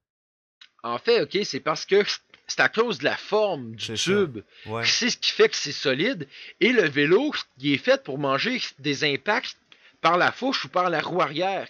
[0.82, 2.02] En fait, ok, c'est parce que
[2.48, 3.86] c'est à cause de la forme du
[4.28, 4.40] tube.
[4.68, 4.86] Ouais.
[4.86, 6.30] C'est ce qui fait que c'est solide.
[6.62, 9.58] Et le vélo, il est fait pour manger des impacts
[10.00, 11.68] par la fourche ou par la roue arrière.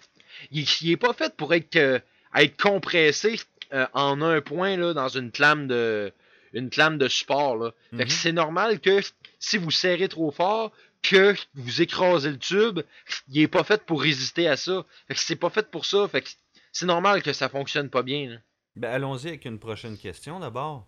[0.50, 1.98] Il, il est pas fait pour être, euh,
[2.34, 3.40] être compressé
[3.72, 6.12] euh, en un point là, dans une clame de
[6.52, 7.56] une clame de support.
[7.56, 7.72] Là.
[7.90, 8.08] Fait que Mhm.
[8.10, 9.00] c'est normal que
[9.38, 10.72] si vous serrez trop fort,
[11.02, 12.80] que vous écrasez le tube,
[13.28, 14.84] il est pas fait pour résister à ça.
[15.06, 16.08] Fait que c'est pas fait pour ça.
[16.08, 16.28] Fait que
[16.72, 18.30] c'est normal que ça fonctionne pas bien.
[18.30, 18.36] là.
[18.76, 20.86] Ben, allons-y avec une prochaine question d'abord.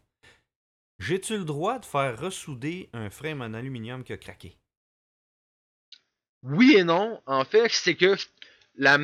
[0.98, 4.56] J'ai-tu le droit de faire ressouder un frame en aluminium qui a craqué?
[6.42, 7.20] Oui et non.
[7.26, 8.16] En fait, c'est que
[8.76, 8.98] la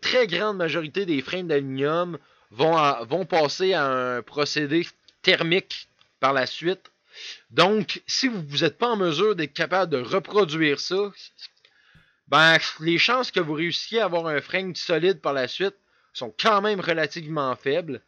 [0.00, 2.18] très grande majorité des frames d'aluminium
[2.50, 4.86] vont, passer à un procédé
[5.22, 5.88] thermique
[6.20, 6.90] par la suite.
[7.50, 11.12] Donc, si vous n'êtes pas en mesure d'être capable de reproduire ça,
[12.28, 15.74] ben, les chances que vous réussissiez à avoir un frame solide par la suite
[16.12, 18.00] sont quand même relativement faibles.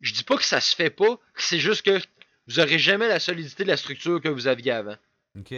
[0.00, 1.98] Je dis pas que ça se fait pas, c'est juste que
[2.46, 4.96] vous aurez jamais la solidité de la structure que vous aviez avant.
[5.38, 5.54] OK.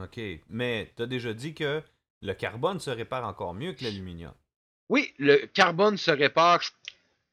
[0.00, 0.20] OK.
[0.48, 1.82] Mais tu as déjà dit que
[2.22, 4.32] le carbone se répare encore mieux que l'aluminium.
[4.88, 6.60] Oui, le carbone se répare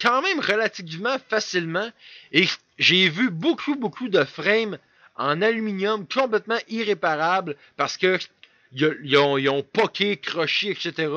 [0.02, 1.90] quand même relativement facilement
[2.32, 2.46] et
[2.78, 4.78] j'ai vu beaucoup beaucoup de frames
[5.16, 8.18] en aluminium complètement irréparables parce que
[8.72, 11.12] ils ont poqué, croché, etc.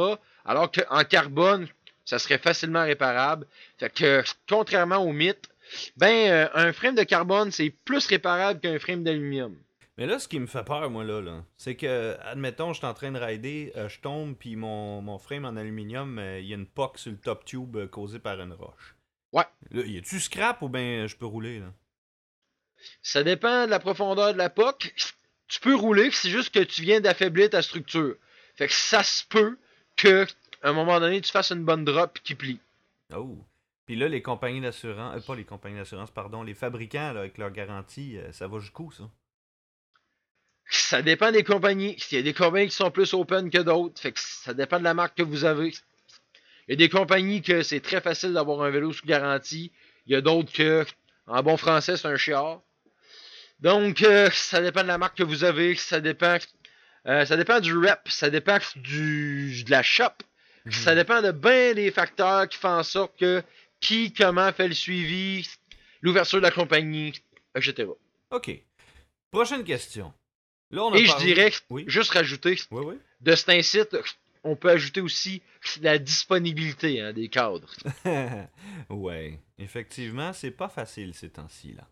[0.45, 1.69] Alors qu'en carbone,
[2.05, 3.47] ça serait facilement réparable.
[3.79, 5.49] Fait que contrairement au mythe,
[5.97, 9.57] ben euh, un frame de carbone c'est plus réparable qu'un frame d'aluminium.
[10.03, 12.87] Mais là, ce qui me fait peur, moi, là, là c'est que, admettons, je suis
[12.88, 16.47] en train de rider, euh, je tombe, puis mon, mon frame en aluminium, euh, il
[16.47, 18.97] y a une poque sur le top tube euh, causée par une roche.
[19.33, 19.45] Ouais.
[19.71, 21.73] Là, y a-tu scrap ou bien je peux rouler, là?
[23.01, 24.93] Ça dépend de la profondeur de la POC.
[25.47, 28.17] Tu peux rouler, c'est juste que tu viens d'affaiblir ta structure.
[28.57, 29.57] Fait que ça se peut
[29.95, 30.27] que
[30.62, 32.59] à un moment donné, tu fasses une bonne drop qui plie.
[33.15, 33.38] Oh.
[33.87, 37.38] Puis là, les compagnies d'assurance, euh, pas les compagnies d'assurance, pardon, les fabricants, là, avec
[37.38, 39.09] leur garantie, ça va jusqu'où, ça?
[40.75, 41.97] Ça dépend des compagnies.
[42.11, 44.01] Il y a des compagnies qui sont plus open que d'autres.
[44.01, 45.69] Fait que ça dépend de la marque que vous avez.
[46.67, 49.71] Il y a des compagnies que c'est très facile d'avoir un vélo sous garantie.
[50.07, 50.87] Il y a d'autres que,
[51.27, 52.63] en bon français, c'est un chiard.
[53.61, 55.75] Donc, euh, ça dépend de la marque que vous avez.
[55.75, 56.39] Ça dépend,
[57.07, 58.01] euh, ça dépend du rep.
[58.09, 60.15] Ça dépend du, de la shop.
[60.71, 63.43] Ça dépend de bien des facteurs qui font en sorte que
[63.81, 65.47] qui, comment fait le suivi,
[66.01, 67.13] l'ouverture de la compagnie,
[67.57, 67.89] etc.
[68.31, 68.51] OK.
[69.31, 70.15] Prochaine question.
[70.73, 71.85] Là, on a Et je dirais, Oui.
[71.87, 72.95] juste rajouter, Oui, oui.
[73.21, 73.97] de cet incite,
[74.43, 75.43] on peut ajouter aussi
[75.81, 77.71] la disponibilité hein, des cadres.
[78.91, 81.87] ouais, effectivement, c'est pas facile ces temps-ci là.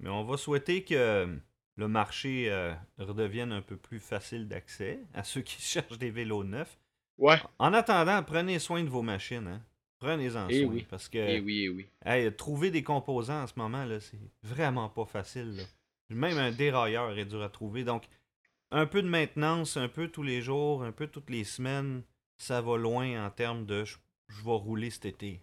[0.00, 1.38] Mais on va souhaiter que
[1.76, 6.44] le marché euh, redevienne un peu plus facile d'accès à ceux qui cherchent des vélos
[6.44, 6.78] neufs.
[7.18, 7.38] Ouais.
[7.58, 9.62] En attendant, prenez soin de vos machines, hein.
[9.98, 10.86] Prenez-en Eh soin oui.
[10.88, 11.86] parce que Eh oui, eh oui.
[12.06, 15.56] hey, trouver des composants en ce moment là, c'est vraiment pas facile.
[15.56, 15.62] là.
[16.10, 17.84] Même un dérailleur est dur à trouver.
[17.84, 18.04] Donc,
[18.70, 22.02] un peu de maintenance, un peu tous les jours, un peu toutes les semaines,
[22.36, 23.96] ça va loin en termes de je,
[24.28, 25.40] je vais rouler cet été.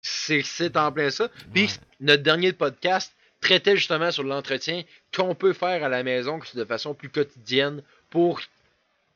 [0.00, 1.28] C'est, c'est en plein ça.
[1.52, 1.68] Puis Ouais.
[2.00, 4.82] notre dernier podcast traitait justement sur l'entretien
[5.14, 8.40] qu'on peut faire à la maison de façon plus quotidienne pour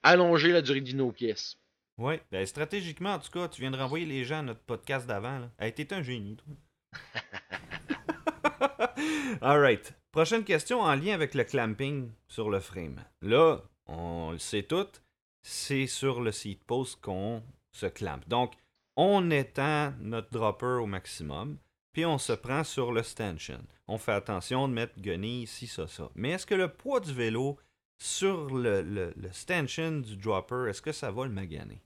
[0.02, 1.59] allonger la durée de nos pièces.
[1.98, 5.07] Ouais, ben stratégiquement, en tout cas, tu viens de renvoyer les gens à notre podcast
[5.07, 5.50] d'avant.
[5.59, 6.55] Hey, t'es un génie, toi.
[9.40, 9.94] Alright.
[10.16, 13.05] Prochaine question en lien avec le clamping sur le frame.
[13.20, 14.88] Là, on le sait tout,
[15.42, 18.26] c'est sur le seat post qu'on se clampe.
[18.26, 18.55] Donc,
[18.96, 21.59] on étend notre dropper au maximum,
[21.92, 23.61] puis on se prend sur le stanchion.
[23.88, 26.09] On fait attention de mettre guenille ici, ça, ça.
[26.14, 27.59] Mais est-ce que le poids du vélo
[27.98, 31.83] sur le, stanchion du dropper, est-ce que ça va le maganer?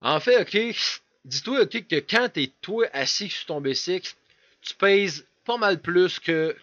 [0.00, 0.76] En fait, ok,
[1.24, 4.14] dis-toi ok que quand t'es toi assis sur ton bicycle,
[4.60, 6.56] tu pèses pas mal plus que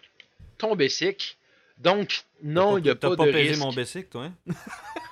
[0.58, 1.36] ton bicycle.
[1.78, 3.58] Donc, non, il n'y a pas, pas de risque.
[3.58, 4.34] mon bicycle, toi, hein?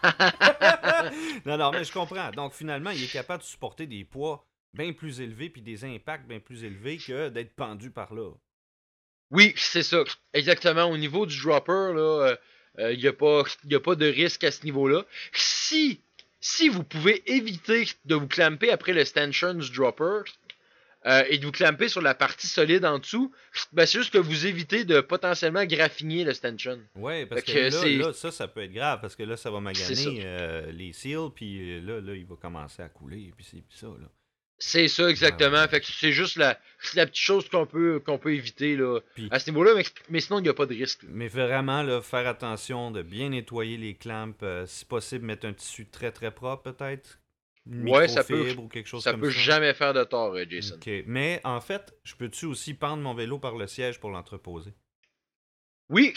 [1.47, 2.31] non, non, mais je comprends.
[2.31, 6.27] Donc, finalement, il est capable de supporter des poids bien plus élevés puis des impacts
[6.27, 8.31] bien plus élevés que d'être pendu par là.
[9.31, 10.05] Oui, c'est ça.
[10.35, 10.85] Exactement.
[10.85, 12.37] Au niveau du dropper, là,
[12.79, 15.05] il n'y a, a pas de risque à ce niveau-là.
[15.33, 16.01] Si,
[16.41, 20.21] si vous pouvez éviter de vous clamper après le stanchion du dropper
[21.07, 23.33] euh, et de vous clamper sur la partie solide en dessous,
[23.73, 26.81] ben, c'est juste que vous évitez de potentiellement graffiner le stanchion.
[26.97, 29.61] Ouais, parce que, que là, ça, ça peut être grave parce que là, ça va
[29.61, 33.63] maganer euh, les seals puis euh, là, là, il va commencer à couler puis c'est
[33.69, 34.09] ça, là.
[34.61, 35.61] C'est ça, exactement.
[35.61, 35.69] Ouais.
[35.69, 36.59] Fait que c'est juste la,
[36.95, 38.99] la petite chose qu'on peut, qu'on peut éviter là,
[39.31, 41.05] à ce niveau-là, mais, mais sinon, il n'y a pas de risque.
[41.05, 41.11] là.
[41.13, 44.33] Mais vraiment, là, faire attention de bien nettoyer les clamps.
[44.43, 47.21] euh, si possible, mettre un tissu très très propre, peut-être.
[47.71, 49.39] Ouais, ça peut- ou quelque chose Ça comme peut ça.
[49.39, 50.77] jamais faire de tort, euh, Jason.
[50.77, 54.73] Ok, mais en fait, je peux-tu aussi pendre mon vélo par le siège pour l'entreposer?
[55.91, 56.15] Oui,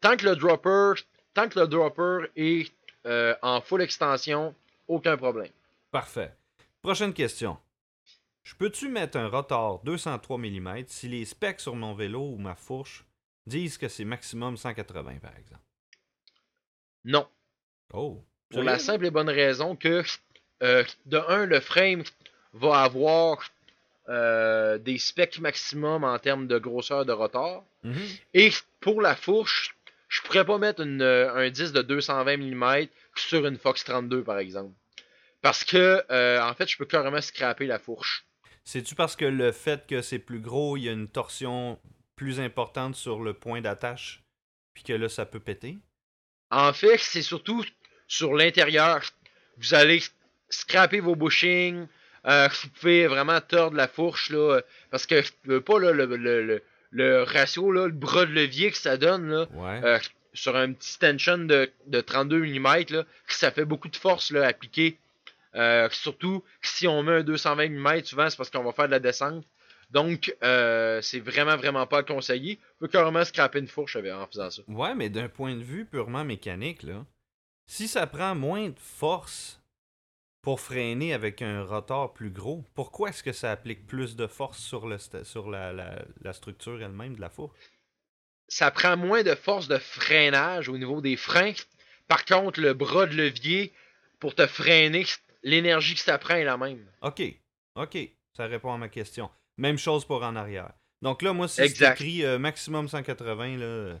[0.00, 1.02] tant que le dropper,
[1.34, 2.70] tant que le dropper est
[3.06, 4.54] euh, en full extension,
[4.88, 5.50] aucun problème.
[5.90, 6.34] Parfait.
[6.82, 7.56] Prochaine question.
[8.42, 12.54] Je peux-tu mettre un rotor 203 mm si les specs sur mon vélo ou ma
[12.54, 13.04] fourche
[13.46, 15.62] disent que c'est maximum 180 par exemple?
[17.04, 17.26] Non.
[17.92, 18.22] Oh.
[18.50, 20.02] Pour la simple et bonne raison que,
[20.62, 22.02] euh, de un, le frame
[22.52, 23.38] va avoir
[24.08, 27.64] euh, des specs maximum en termes de grosseur de rotor.
[27.84, 28.08] Mhm.
[28.34, 29.76] Et pour la fourche,
[30.08, 34.24] je pourrais pas mettre une, euh, un disque de 220 mm sur une Fox 32,
[34.24, 34.74] par exemple.
[35.42, 38.24] Parce que, euh, en fait, je peux carrément scraper la fourche.
[38.64, 41.78] C'est-tu parce que le fait que c'est plus gros, il y a une torsion
[42.16, 44.22] plus importante sur le point d'attache,
[44.74, 45.78] puis que là, ça peut péter?
[46.50, 47.64] En fait, c'est surtout
[48.08, 49.02] sur l'intérieur.
[49.56, 50.02] Vous allez
[50.50, 51.86] scraper vos bushings.
[52.26, 54.60] Euh, vous pouvez vraiment tordre la fourche, là,
[54.90, 58.32] parce que je veux pas là, le, le, le, le ratio, là, le bras de
[58.32, 59.80] levier que ça donne, là, Ouais.
[59.84, 59.98] euh,
[60.34, 64.46] sur un petit tension de, de 32 mm, là, ça fait beaucoup de force là,
[64.46, 64.98] appliquée.
[65.56, 68.92] Euh, surtout si on met un 220 mm, souvent c'est parce qu'on va faire de
[68.92, 69.44] la descente.
[69.90, 72.60] Donc, euh, c'est vraiment, vraiment pas conseillé.
[72.76, 74.62] On peut carrément scraper une fourche en faisant ça.
[74.68, 77.04] Ouais, mais d'un point de vue purement mécanique, là,
[77.66, 79.59] si ça prend moins de force
[80.42, 84.58] pour freiner avec un rotor plus gros, pourquoi est-ce que ça applique plus de force
[84.58, 87.58] sur, le sta- sur la, la- la structure elle-même de la fourche?
[88.48, 91.52] Ça prend moins de force de freinage au niveau des freins.
[92.08, 93.72] Par contre, le bras de levier,
[94.18, 95.04] pour te freiner,
[95.42, 96.84] l'énergie que ça prend est la même.
[97.02, 97.22] Ok,
[97.76, 97.98] ok,
[98.36, 99.30] ça répond à ma question.
[99.56, 100.72] Même chose pour en arrière.
[101.02, 104.00] Donc là, moi, si c'est écrit euh, maximum 180, là,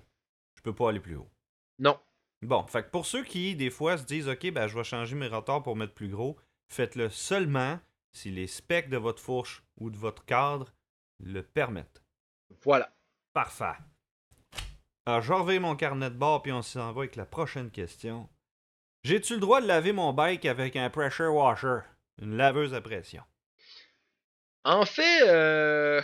[0.56, 1.30] je peux pas aller plus haut.
[1.78, 1.98] Non.
[2.42, 5.14] Bon, fait que pour ceux qui, des fois, se disent Ok, ben, je vais changer
[5.14, 7.78] mes rotors pour mettre plus gros, faites-le seulement
[8.12, 10.72] si les specs de votre fourche ou de votre cadre
[11.22, 12.02] le permettent.
[12.62, 12.92] Voilà.
[13.32, 13.76] Parfait.
[15.06, 18.28] Alors, je reviens mon carnet de bord puis on s'en va avec la prochaine question.
[19.04, 21.80] J'ai-tu le droit de laver mon bike avec un pressure washer,
[22.20, 23.22] une laveuse à pression?
[24.64, 26.02] En fait, euh,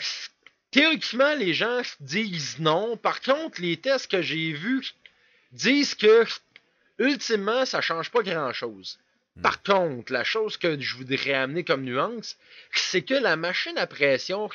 [0.71, 2.97] théoriquement, les gens disent non.
[2.97, 4.95] Par contre, les tests que j'ai vus
[5.53, 6.25] disent que,
[6.99, 8.99] ultimement, ça change pas grand-chose.
[9.37, 9.43] Hmm.
[9.43, 12.37] Par contre, la chose que je voudrais amener comme nuance,
[12.73, 14.49] c'est que la machine à pression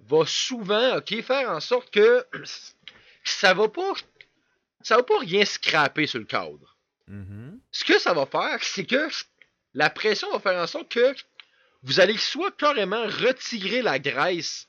[0.00, 2.24] va souvent, ok, faire en sorte que
[3.24, 3.92] ça va pas,
[4.82, 6.76] ça va pas rien scraper sur le cadre
[7.08, 7.60] Mhm.
[7.70, 9.08] ce que ça va faire, c'est que
[9.74, 11.14] la pression va faire en sorte que
[11.82, 14.68] vous allez soit carrément retirer la graisse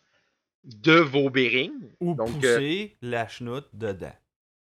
[0.64, 1.90] de vos bearings.
[2.00, 4.16] Ou Donc, pousser la chenoute dedans.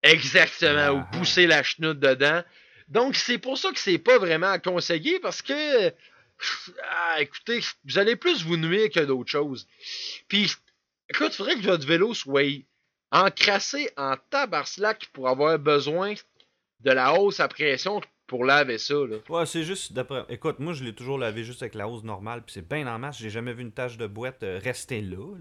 [0.05, 1.09] Exactement, ou ah.
[1.11, 2.43] pousser la chenoute dedans.
[2.87, 7.97] Donc, c'est pour ça que c'est pas vraiment à conseiller parce que, ah, écoutez, vous
[7.97, 9.67] allez plus vous nuire que d'autres choses.
[10.27, 10.51] Puis,
[11.09, 12.63] écoute, il faudrait que votre vélo soit
[13.11, 16.13] encrassé en tabarslack pour avoir besoin
[16.81, 18.93] de la hausse à pression pour laver ça.
[18.93, 19.17] Là.
[19.29, 20.25] Ouais, c'est juste d'après.
[20.29, 22.99] Écoute, moi, je l'ai toujours lavé juste avec la hausse normale, puis c'est bien en
[22.99, 23.17] masse.
[23.17, 25.35] J'ai jamais vu une tache de boîte euh, rester là.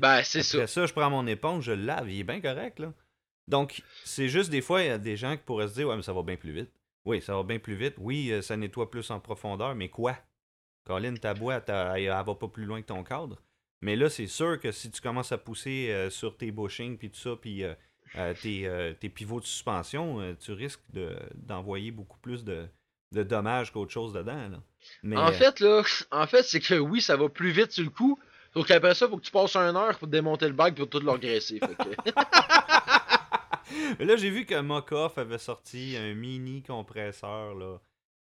[0.00, 0.58] Ben, c'est ça.
[0.58, 2.92] Après ça, je prends mon éponge, je le lave, il est bien correct, là.
[3.48, 5.96] Donc, c'est juste des fois, il y a des gens qui pourraient se dire, ouais,
[5.96, 6.70] mais ça va bien plus vite.
[7.04, 7.94] Oui, ça va bien plus vite.
[7.98, 10.16] Oui, euh, ça nettoie plus en profondeur, mais quoi?
[10.84, 13.36] Colin, ta boîte, elle, elle- va pas plus loin que ton cadre.
[13.82, 17.10] Mais là, c'est sûr que si tu commences à pousser euh, sur tes bushings, puis
[17.10, 17.74] tout ça, puis euh,
[18.16, 22.66] euh, tes, euh, tes pivots de suspension, tu risques de- d'envoyer beaucoup plus de,
[23.12, 24.48] de dommages qu'autre chose dedans.
[24.48, 24.60] Là.
[25.04, 27.90] Mais, En fait, là, en fait, c'est que oui, ça va plus vite sur le
[27.90, 28.18] coup.
[28.54, 30.98] Donc après ça, faut que tu passes une heure pour démonter le bag pour tout
[31.00, 31.04] que-
[33.98, 37.54] Mais là, j'ai vu que Mokoff avait sorti un mini compresseur.
[37.54, 37.78] Là.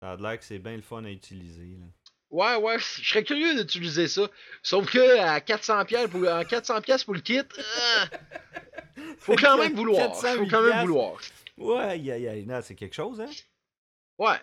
[0.02, 1.78] Ça a l'air que c'est bien le fun à utiliser.
[1.80, 1.86] Là.
[2.30, 4.30] ouais, ouais, je serais curieux d'utiliser ça.
[4.64, 8.06] Sauf que à 400 pièces pour, à 400 pièces pour le kit, euh,
[9.18, 10.12] faut quand même vouloir.
[10.12, 11.20] 408 Faut quand même vouloir.
[11.58, 12.46] Ouais, aïe, aïe, aïe.
[12.46, 13.30] Non, c'est quelque chose, hein?
[14.18, 14.38] Ouais.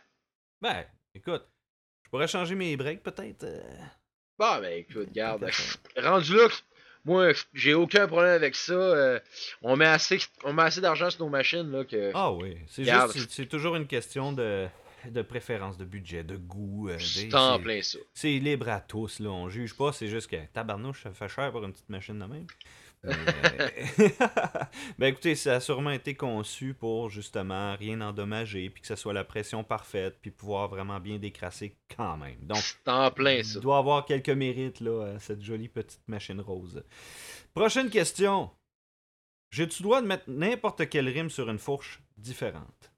[0.60, 1.46] Ben, écoute,
[2.04, 3.44] je pourrais changer mes breaks peut-être.
[3.44, 3.62] euh.
[4.38, 5.48] Bah ben écoute, garde.
[5.96, 6.48] Rendu là,
[7.04, 8.72] moi, j'ai aucun problème avec ça.
[8.72, 9.18] euh,
[9.62, 12.10] on met assez, on met assez d'argent sur nos machines là que.
[12.14, 14.66] Ah oui, c'est juste, c'est- toujours une question de,
[15.08, 16.88] de préférence, de budget, de goût.
[16.88, 17.98] euh, des- c'est en c'est- plein ça.
[18.14, 19.30] C'est libre à tous, là.
[19.30, 22.24] On juge pas, c'est juste que tabarnouche, ça fait cher pour une petite machine de
[22.24, 22.46] même.
[23.04, 23.12] Euh,
[24.98, 29.12] ben écoutez, ça a sûrement été conçu pour justement rien endommager, puis que ça soit
[29.12, 32.38] la pression parfaite, puis pouvoir vraiment bien décrasser quand même.
[32.46, 33.54] Donc, en plein ça.
[33.56, 36.84] il doit avoir quelques mérites, là, cette jolie petite machine rose.
[37.54, 38.50] Prochaine question.
[39.50, 42.92] J'ai-tu le droit de mettre n'importe quelle rime sur une fourche différente?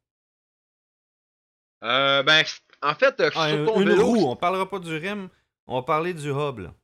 [1.82, 2.44] Euh, ben,
[2.82, 5.28] en fait, euh, Ah, sur une, ton une vélo, roue, on parlera pas du rim,
[5.66, 6.74] on va parler du hub, là.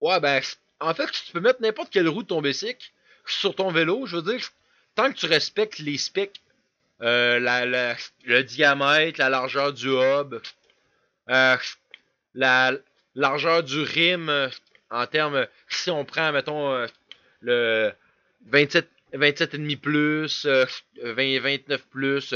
[0.00, 0.40] Ouais, ben,
[0.88, 2.90] en fait, tu peux mettre n'importe quelle roue de ton bicycle
[3.26, 4.06] sur ton vélo.
[4.06, 4.46] Je veux dire,
[4.94, 6.40] tant que tu respectes les specs,
[7.02, 10.34] euh, la, la- le diamètre, la largeur du hub,
[11.30, 11.56] euh,
[12.34, 12.72] la
[13.14, 14.48] largeur du rim, euh,
[14.90, 16.86] en termes, si on prend, mettons, euh,
[17.40, 17.92] le
[18.46, 20.66] 27, 27,5 plus, euh,
[21.02, 22.34] 20, 29 plus,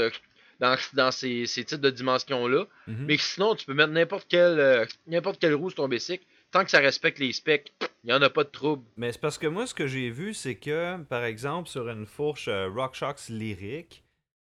[0.59, 2.65] dans, dans ces, ces types de dimensions-là.
[2.87, 3.05] Mhm.
[3.05, 6.25] Mais sinon, tu peux mettre n'importe quelle, n'importe quelle roue sur ton bicycle.
[6.51, 7.71] Tant que ça respecte les specs,
[8.03, 8.83] Il n'y en a pas de trouble.
[8.97, 12.05] Mais c'est parce que moi, ce que j'ai vu, c'est que, par exemple, sur une
[12.07, 14.03] fourche euh, RockShox lyrique,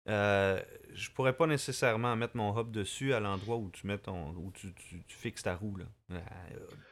[0.08, 0.60] euh,
[0.92, 4.52] je pourrais pas nécessairement mettre mon hub dessus à l'endroit où tu mets ton où
[4.54, 5.84] tu, tu, tu fixes ta roue là.
[6.10, 6.20] Euh,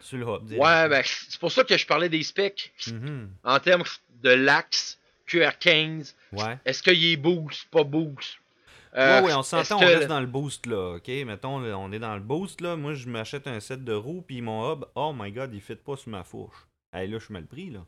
[0.00, 0.50] sur le hub.
[0.60, 2.72] Ouais, ben, c'est pour ça que je parlais des specs.
[2.86, 3.30] Mhm.
[3.44, 3.84] En termes
[4.22, 6.58] de l'axe, QR15, Ouais.
[6.64, 8.38] est-ce qu'il est boost, pas boost?
[8.94, 11.08] Euh, ouais, on s'entend, on que- reste dans le boost là, ok?
[11.26, 12.76] Mettons, on est dans le boost là.
[12.76, 15.76] Moi, je m'achète un set de roues, puis mon hub, oh my god, il fit
[15.76, 16.56] pas sur ma fourche.
[16.92, 17.86] Hey, là, je suis mal pris là.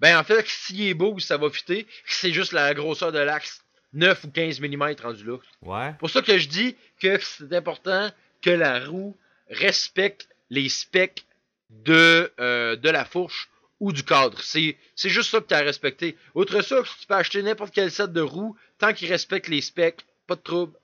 [0.00, 1.86] Ben, en fait, s'il est boost, ça va fitter.
[2.06, 3.64] C'est juste la grosseur de l'axe.
[3.94, 5.38] 9 ou 15 mm rendu là.
[5.62, 5.94] Ouais.
[5.98, 8.10] Pour ça que je dis que c'est important
[8.42, 9.16] que la roue
[9.48, 11.24] respecte les specs
[11.70, 13.48] de, euh, de la fourche
[13.80, 14.40] ou du cadre.
[14.42, 16.16] C'est juste ça que tu as à respecter.
[16.34, 20.04] Outre ça, tu peux acheter n'importe quel set de roues tant qu'il respecte les specs.
[20.26, 20.78] Pas de trouble.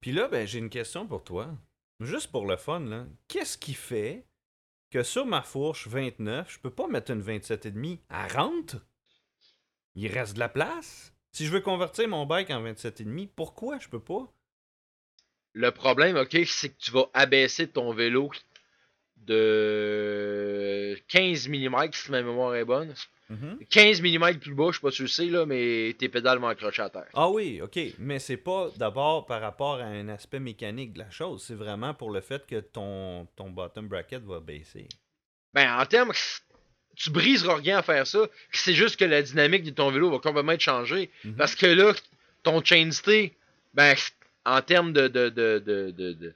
[0.00, 1.48] Puis là, ben, j'ai une question pour toi.
[2.00, 3.06] Juste pour le fun, là.
[3.28, 4.26] Qu'est-ce qui fait
[4.90, 8.76] que sur ma fourche 29, je peux pas mettre une 27,5 à rente?
[9.94, 11.14] Il reste de la place?
[11.32, 14.30] Si je veux convertir mon bike en 27,5, pourquoi je peux pas?
[15.52, 18.30] Le problème, ok, c'est que tu vas abaisser ton vélo
[19.16, 22.94] de 15 mm si ma mémoire est bonne.
[23.70, 26.38] 15 mm plus bas, je sais pas si tu le sais, là, mais tes pédales
[26.38, 27.08] vont accrocher à terre.
[27.14, 27.78] Ah oui, ok.
[27.98, 31.42] Mais c'est pas d'abord par rapport à un aspect mécanique de la chose.
[31.46, 34.88] C'est vraiment pour le fait que ton, ton bottom bracket va baisser.
[35.54, 36.12] Ben, en termes,
[36.96, 38.28] tu briseras rien à faire ça.
[38.52, 41.10] C'est juste que la dynamique de ton vélo va complètement être changée.
[41.24, 41.36] Mhm.
[41.36, 41.92] Parce que là,
[42.42, 43.32] ton chainstay,
[43.72, 43.94] ben,
[44.44, 46.34] en termes de, de, de, de,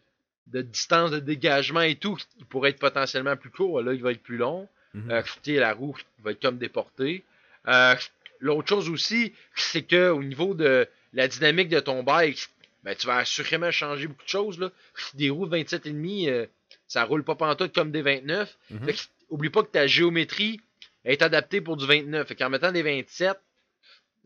[0.52, 3.82] de, distance de dégagement et tout, il pourrait être potentiellement plus court.
[3.82, 4.68] Là, il va être plus long.
[5.10, 7.22] Euh, sais, la roue va être comme déportée.
[7.68, 7.94] Euh,
[8.40, 12.48] L'autre chose aussi, c'est que au niveau de la dynamique de ton bike,
[12.84, 14.58] ben, tu vas assurément changer beaucoup de choses.
[14.58, 14.70] Là.
[15.14, 16.46] Des roues de 27,5, euh,
[16.86, 18.56] ça roule pas pantoute comme des 29.
[18.70, 18.84] Mhm.
[18.84, 20.60] Fait que, oublie pas que ta géométrie
[21.04, 22.28] est adaptée pour du 29.
[22.28, 23.36] Fait qu'en mettant des 27,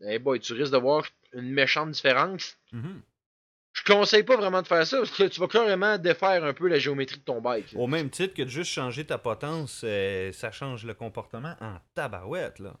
[0.05, 2.57] eh boy, tu risques de voir une méchante différence.
[2.71, 3.01] Mhm.
[3.85, 6.67] Je conseille pas vraiment de faire ça parce que tu vas carrément défaire un peu
[6.67, 7.73] la géométrie de ton bike.
[7.75, 11.75] Au même titre que de juste changer ta potence, euh, ça change le comportement en
[11.93, 12.73] tabarouette, là.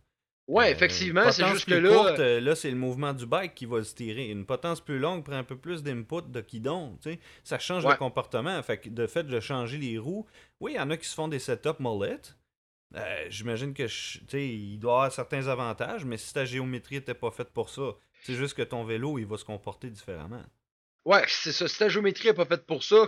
[0.47, 1.89] Ouais, Euh, effectivement, c'est juste que là.
[1.89, 4.29] courte, euh, là, c'est le mouvement du bike qui va se tirer.
[4.29, 7.19] Une potence plus longue prend un peu plus d'input de guidon, tu sais.
[7.45, 7.91] Ça change Ouais.
[7.91, 8.61] le comportement.
[8.61, 10.25] Fait que de fait de changer les roues,
[10.59, 12.19] oui, il y en a qui se font des setups mullet.
[12.95, 16.97] Euh, J'imagine que, je- tu sais, il doit avoir certains avantages, mais si ta géométrie
[16.97, 20.43] était pas faite pour ça, c'est juste que ton vélo, il va se comporter différemment.
[21.05, 21.67] Ouais, c'est ça.
[21.67, 23.05] Si ta géométrie n'est pas faite pour ça,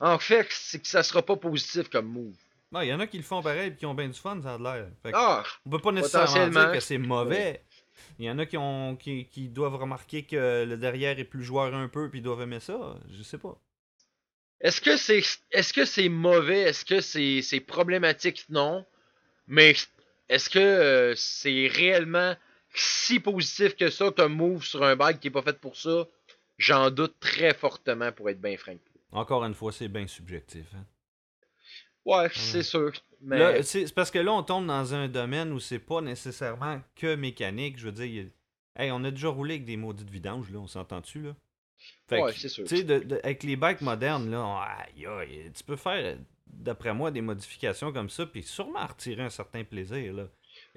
[0.00, 2.34] en fait, c'est que ça sera pas positif comme move.
[2.70, 4.40] Non, il y en a qui le font pareil et qui ont bien du fun,
[4.42, 4.88] ça a l'air.
[5.12, 7.62] Ah, On peut pas nécessairement dire que c'est mauvais.
[8.18, 11.44] Il y en a qui, ont, qui, qui doivent remarquer que le derrière est plus
[11.44, 12.96] joueur un peu puis ils doivent aimer ça.
[13.10, 13.56] Je sais pas.
[14.60, 16.60] est-ce que c'est est-ce que c'est mauvais?
[16.60, 18.44] Est-ce que c'est c'est problématique?
[18.48, 18.86] Non.
[19.46, 19.74] Mais
[20.28, 22.34] est-ce que euh, c'est réellement
[22.74, 26.06] si positif que ça comme move sur un bike qui est pas fait pour ça?
[26.58, 28.76] J'en doute très fortement pour être bien franc.
[29.10, 30.66] Encore une fois, c'est bien subjectif.
[30.74, 30.84] hein.
[32.04, 32.92] Ouais, c'est sûr.
[33.20, 37.14] Mais c'est parce que là, on tombe dans un domaine où c'est pas nécessairement que
[37.14, 37.78] mécanique.
[37.78, 38.26] Je veux dire,
[38.76, 41.36] hey, on a déjà roulé avec des maudites vidanges, là, on s'entend-tu, là?
[42.08, 42.64] Fait Ouais, c'est sûr.
[42.66, 46.16] Tu sais, de- de- avec les bikes modernes, là, on- aïe, aïe, tu peux faire,
[46.46, 50.28] d'après moi, des modifications comme ça, puis sûrement retirer un certain plaisir, là.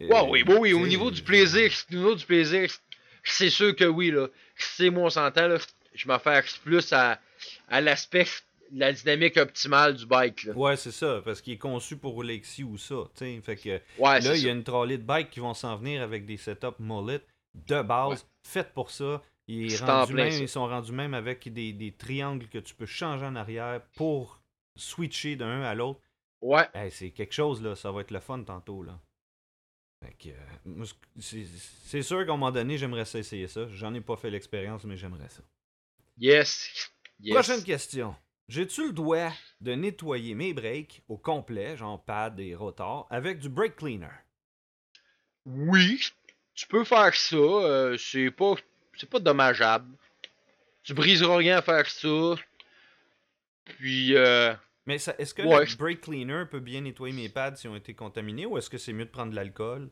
[0.01, 2.69] Euh, Ouais, oui, oui, oui, au sais, niveau du plaisir, au niveau du plaisir,
[3.25, 4.27] c'est sûr que oui, là.
[4.57, 5.57] C'est moi, on s'entend, là.
[5.93, 7.19] Je m'affaire plus à,
[7.69, 8.25] à l'aspect
[8.71, 10.53] la dynamique optimale du bike, là.
[10.53, 13.41] Ouais, c'est ça, parce qu'il est conçu pour rouler avec ci ou ça, tu sais.
[13.41, 16.01] Fait que Ouais, là, il y a une trolley de bikes qui vont s'en venir
[16.01, 17.21] avec des setups mullet
[17.53, 18.27] de base, Ouais.
[18.43, 19.21] faites pour ça.
[19.47, 22.88] Est rendu plein même- ils sont rendus même avec des, des triangles que tu peux
[22.88, 24.41] changer en arrière pour
[24.75, 25.99] switcher d'un à l'autre.
[26.41, 27.75] Ouais, Hey, c'est quelque chose, là.
[27.75, 28.99] Ça va être le fun tantôt, là.
[30.25, 30.85] Euh,
[31.19, 33.67] c'est sûr qu'à un moment donné, j'aimerais ça essayer ça.
[33.69, 35.41] J'en ai pas fait l'expérience, mais j'aimerais ça.
[36.17, 36.89] yes.
[37.19, 37.33] yes.
[37.33, 38.15] Prochaine question.
[38.47, 43.49] J'ai-tu le droit de nettoyer mes breaks au complet, genre pad et rotor, avec du
[43.49, 44.11] brake cleaner?
[45.45, 45.99] Oui,
[46.53, 47.35] tu peux faire ça.
[47.35, 48.53] euh, c'est pas,
[48.97, 49.91] c'est pas dommageable.
[50.83, 52.36] Tu briseras rien à faire ça.
[53.65, 54.53] Puis, euh,
[54.88, 55.65] Mais est-ce que Ouais.
[55.65, 58.77] le brake cleaner peut bien nettoyer mes pads s'ils ont été contaminés ou est-ce que
[58.77, 59.89] c'est mieux de prendre de l'alcool?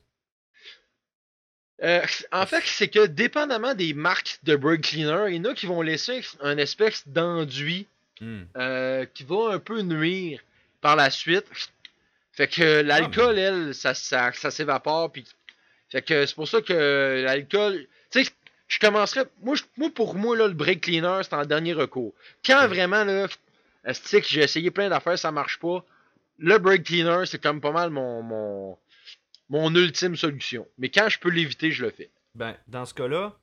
[1.83, 5.53] euh, en fait, c'est que dépendamment des marques de brake cleaner, il y en a
[5.53, 7.87] qui vont laisser un espèce d'enduit
[8.21, 8.43] Hmm.
[8.57, 10.39] euh, qui va un peu nuire
[10.81, 11.45] par la suite.
[12.31, 15.11] Fait que l'alcool, Ah, elle, ça, ça, ça s'évapore.
[15.11, 15.25] Puis...
[15.89, 17.87] Fait que c'est pour ça que l'alcool.
[18.11, 18.31] Tu sais,
[18.67, 19.25] je commencerais.
[19.41, 22.13] Moi, moi, pour moi, là, le brake cleaner, c'est en dernier recours.
[22.45, 23.27] Quand vraiment, là,
[23.85, 25.85] esti que j'ai essayé plein d'affaires, ça marche pas?
[26.37, 28.77] le brake cleaner, c'est comme pas mal mon, mon,
[29.49, 30.67] mon ultime solution.
[30.77, 32.11] Mais quand je peux l'éviter, je le fais.
[32.35, 33.37] Ben, dans ce cas-là,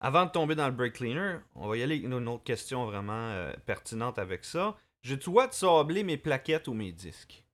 [0.00, 2.86] avant de tomber dans le brake cleaner, on va y aller avec une autre question
[2.86, 4.76] vraiment euh, pertinente avec ça.
[5.04, 7.44] Droit de sabler mes plaquettes ou mes disques?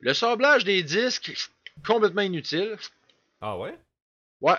[0.00, 1.50] Le sablage des disques,
[1.86, 2.76] complètement inutile.
[3.42, 3.78] Ah ouais?
[4.40, 4.54] Ouais,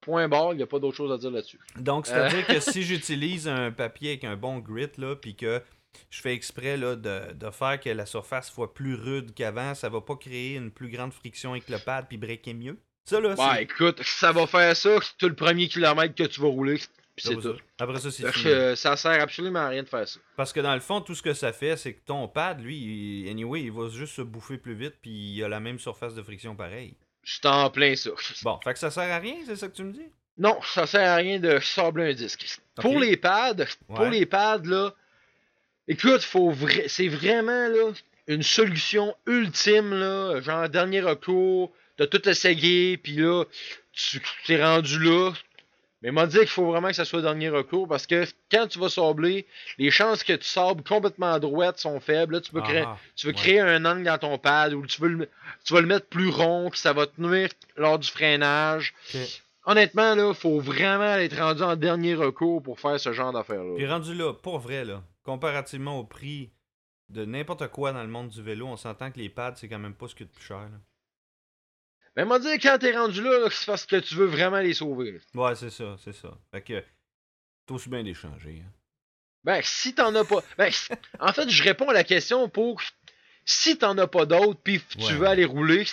[0.00, 1.60] point barre, il n'y a pas d'autre chose à dire là-dessus.
[1.76, 5.62] Donc, c'est-à-dire que si j'utilise un papier avec un bon grit, là, puis que
[6.10, 9.88] je fais exprès là, de, de faire que la surface soit plus rude qu'avant, ça
[9.88, 12.78] va pas créer une plus grande friction avec le pad puis breaker mieux?
[13.04, 13.62] Ça, là, Ouais, c'est...
[13.64, 16.76] écoute, ça va faire ça tout le premier kilomètre que tu vas rouler,
[17.16, 17.56] puis c'est tout.
[17.78, 18.44] Après ça, c'est fini.
[18.44, 20.20] que, euh, ça sert absolument à rien de faire ça.
[20.36, 23.26] Parce que dans le fond, tout ce que ça fait, c'est que ton pad, lui,
[23.28, 26.22] anyway, il va juste se bouffer plus vite, puis il a la même surface de
[26.22, 26.96] friction pareil.
[27.24, 28.10] C'est en plein ça.
[28.42, 30.08] Bon, fait que ça sert à rien, c'est ça que tu me dis?
[30.38, 32.46] Non, ça sert à rien de sabler un disque.
[32.76, 33.54] Pour les pads,
[33.88, 34.94] pour les pads, là,
[35.88, 37.92] écoute, faut vra- c'est vraiment là,
[38.26, 43.44] une solution ultime, là, genre dernier recours, t'as tout essayé, puis là,
[43.92, 45.32] tu t'es rendu là.
[46.02, 48.78] Mais m'a dit qu'il faut vraiment que ça soit dernier recours parce que quand tu
[48.78, 52.36] vas sabler, les chances que tu sables complètement à droite sont faibles.
[52.36, 53.38] Là, tu peux créer, Ah, tu veux ouais.
[53.38, 55.28] créer un angle dans ton pad ou tu veux le,
[55.62, 58.94] tu vas le mettre plus rond, puis ça va te nuire lors du freinage.
[59.66, 63.74] Honnêtement, là, faut vraiment être rendu en dernier recours pour faire ce genre d'affaires-là.
[63.76, 65.02] Puis rendu là, pour vrai, là,
[65.34, 66.50] comparativement au prix
[67.08, 69.78] de n'importe quoi dans le monde du vélo, on s'entend que les pads, c'est quand
[69.78, 70.58] même pas ce qui est le plus cher.
[70.60, 70.78] là.
[72.16, 74.74] Mais m'a dit, quand t'es rendu là, là, c'est parce que tu veux vraiment les
[74.74, 75.20] sauver.
[75.34, 76.36] Ouais, c'est ça, c'est ça.
[76.50, 76.84] Fait que,
[77.66, 78.62] t'as aussi bien d'échanger.
[78.66, 78.72] Hein.
[79.44, 80.42] Ben, si t'en as pas.
[80.58, 80.70] Ben,
[81.20, 82.80] en fait, je réponds à la question pour.
[83.44, 85.12] Si t'en as pas d'autres, puis tu Ouais.
[85.14, 85.84] veux aller rouler,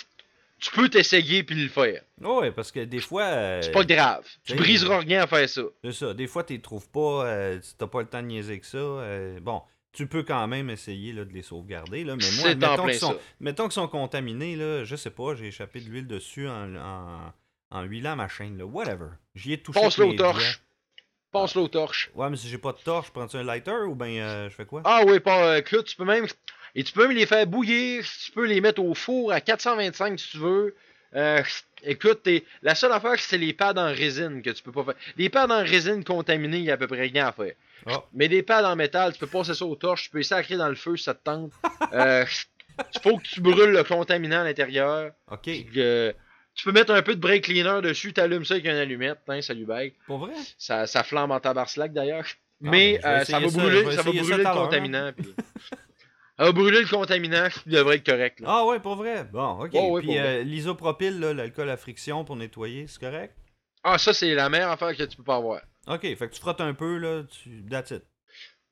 [0.58, 2.02] tu peux t'essayer puis le faire.
[2.20, 3.22] Ouais, parce que des fois.
[3.24, 4.24] euh, C'est pas grave.
[4.44, 5.62] Tu briseras rien à faire ça.
[5.84, 6.14] C'est ça.
[6.14, 8.76] Des fois, tu les trouves pas, euh, t'as pas le temps de niaiser que ça.
[8.78, 12.04] euh, bon, tu peux quand même essayer là, de les sauvegarder.
[12.04, 15.46] Là, mais moi, mettons qu'ils sont, mettons qu'ils sont contaminés, là, je sais pas, j'ai
[15.46, 17.32] échappé de l'huile dessus en, en,
[17.70, 18.58] en huilant ma chaîne.
[18.58, 19.08] Là, whatever.
[19.34, 19.80] J'y ai touché.
[19.80, 20.60] Passe-le avec aux torches.
[21.30, 22.10] Passe-le aux torches.
[22.14, 24.64] Ouais, mais si j'ai pas de torche, prends-tu un lighter ou ben euh, je fais
[24.64, 24.80] quoi?
[24.84, 25.58] Ah oui, pas.
[25.58, 26.26] Écoute, tu peux même.
[26.74, 28.04] Et tu peux les faire bouillir.
[28.24, 30.74] Tu peux les mettre au four à 425 si tu veux.
[31.16, 31.42] Euh,
[31.84, 34.94] écoute, t'es- la seule affaire, c'est les pads en résine que tu peux pas faire.
[35.16, 37.52] Les pads en résine contaminés, il y a à peu près rien à faire.
[37.86, 38.02] Ah.
[38.12, 40.56] Mais des pads en métal, tu peux passer ça aux torches, tu peux les sacrer
[40.56, 41.52] dans le feu si ça te tente.
[41.94, 42.24] Euh,
[42.94, 45.10] Il faut que tu brûles le contaminant à l'intérieur.
[45.30, 45.40] Ok.
[45.42, 46.14] Puis que-
[46.54, 49.40] tu peux mettre un peu de brake cleaner dessus, t'allumes ça avec une allumette, hein,
[49.42, 49.94] salut bag.
[50.06, 50.32] Pour vrai?
[50.58, 52.24] Ça, ça flambe en tabarcelac d'ailleurs.
[52.26, 55.12] Ah, Mais ben, euh, ça va ça, brûler, ça va brûler le contaminant.
[55.16, 55.34] puis-
[56.38, 58.40] ça va brûler le contaminant, il devrait être correct.
[58.40, 58.46] là.
[58.50, 59.24] Ah ouais, pour vrai?
[59.24, 59.72] Bon, ok.
[59.74, 63.34] Ouais, Puis euh, l'isopropyl, l'alcool à friction pour nettoyer, c'est correct?
[63.84, 65.60] Ah, ça, c'est la meilleure affaire que tu peux pas avoir.
[65.86, 67.64] Ok, fait que tu frottes un peu, là, tu...
[67.70, 68.02] that's it.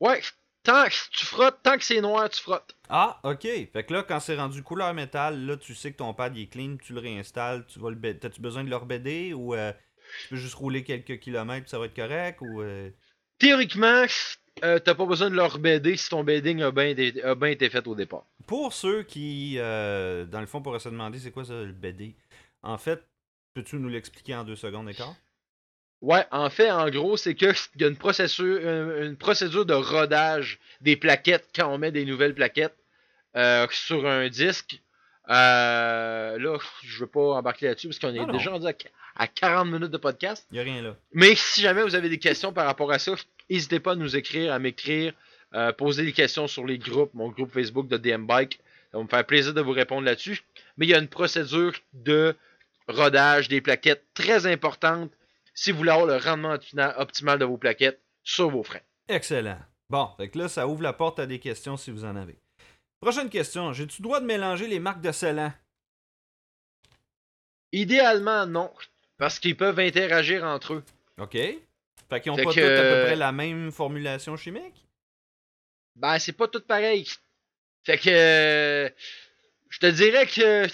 [0.00, 0.20] Ouais,
[0.62, 2.76] tant que tu frottes, tant que c'est noir, tu frottes.
[2.88, 3.42] Ah, ok.
[3.42, 6.42] Fait que là, quand c'est rendu couleur métal, là, tu sais que ton pad il
[6.42, 9.72] est clean, tu le réinstalles, tu vas le T'as-tu besoin de le rebéder ou euh,
[10.22, 12.60] tu peux juste rouler quelques kilomètres ça va être correct ou.
[12.62, 12.90] euh,
[13.38, 14.04] Théoriquement,
[14.64, 17.94] euh, t'as pas besoin de leur BD si ton bedding a bien été, fait au
[17.94, 18.24] départ.
[18.46, 22.14] Pour ceux qui, euh, dans le fond, pourraient se demander c'est quoi ça, le BD
[22.62, 23.02] En fait,
[23.54, 25.14] peux-tu nous l'expliquer en deux secondes d'écart
[26.02, 29.64] Ouais, en fait, en gros, c'est que il y a une procédure, une, une procédure
[29.64, 32.76] de rodage des plaquettes quand on met des nouvelles plaquettes
[33.34, 34.80] euh, sur un disque.
[35.28, 36.36] Là,
[36.82, 39.90] je veux pas embarquer là-dessus parce qu'on est déjà rendu à, qu- à 40 minutes
[39.90, 40.46] de podcast.
[40.52, 40.96] Y a rien là.
[41.12, 43.12] Mais si jamais vous avez des questions par rapport à ça,
[43.50, 45.12] n'hésitez pas à nous écrire, à m'écrire,
[45.54, 48.60] euh, poser des questions sur les groupes, mon groupe Facebook de DM Bike.
[48.92, 50.42] Ça va me faire plaisir de vous répondre là-dessus.
[50.76, 52.34] Mais il y a une procédure de
[52.88, 55.10] rodage des plaquettes très importante
[55.54, 58.80] si vous voulez avoir le rendement optima- optimal de vos plaquettes sur vos freins.
[59.08, 59.58] Excellent.
[59.88, 62.36] Bon, fait que là, ça ouvre la porte à des questions si vous en avez.
[63.00, 63.72] Prochaine question.
[63.72, 65.52] J'ai-tu le droit de mélanger les marques de scellant
[67.72, 68.72] Idéalement, non.
[69.18, 70.84] Parce qu'ils peuvent interagir entre eux.
[71.18, 71.36] Ok.
[72.08, 74.86] Fait qu'ils ont Fait pas que- toutes à peu près la même formulation chimique?
[75.96, 77.06] Ben, c'est pas tout pareil.
[77.84, 78.08] Fait que.
[78.10, 78.88] euh,
[79.68, 80.66] je te dirais que.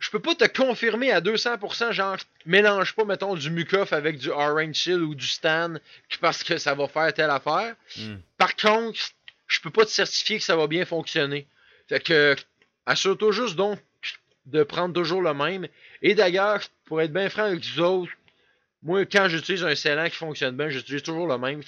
[0.00, 2.16] Je peux pas te confirmer à 200%, genre,
[2.46, 5.74] mélange pas, mettons, du Mucoff avec du Orange Chill ou du Stan
[6.20, 7.74] parce que ça va faire telle affaire.
[7.96, 8.16] Hmm.
[8.36, 9.00] Par contre,
[9.48, 11.48] je peux pas te certifier que ça va bien fonctionner.
[11.88, 12.36] Fait que,
[12.86, 13.80] assure-toi juste donc
[14.46, 15.66] de prendre toujours le même.
[16.00, 18.12] Et d'ailleurs, pour être bien franc avec vous autres,
[18.82, 21.62] moi, quand j'utilise un scellant qui fonctionne bien, j'utilise toujours le même.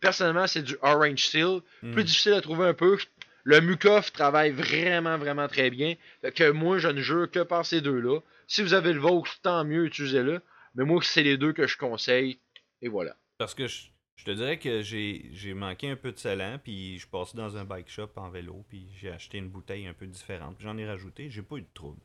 [0.00, 1.60] Personnellement, c'est du Orange Seal.
[1.82, 1.92] Hmm.
[1.92, 2.98] Plus difficile à trouver un peu.
[3.44, 5.94] Le Mucoff travaille vraiment, vraiment très bien.
[6.20, 8.20] Fait que moi, je ne jure que par ces deux-là.
[8.48, 10.40] Si vous avez le vôtre, tant mieux, utilisez-le.
[10.74, 12.38] Mais moi, c'est les deux que je conseille.
[12.82, 13.16] Et voilà.
[13.38, 13.84] Parce que je,
[14.16, 17.56] Je te dirais que j'ai manqué un peu de scellant, puis je suis passé dans
[17.56, 20.56] un bike shop en vélo, puis j'ai acheté une bouteille un peu différente.
[20.56, 22.00] puis J'en ai rajouté, j'ai pas eu de trouble.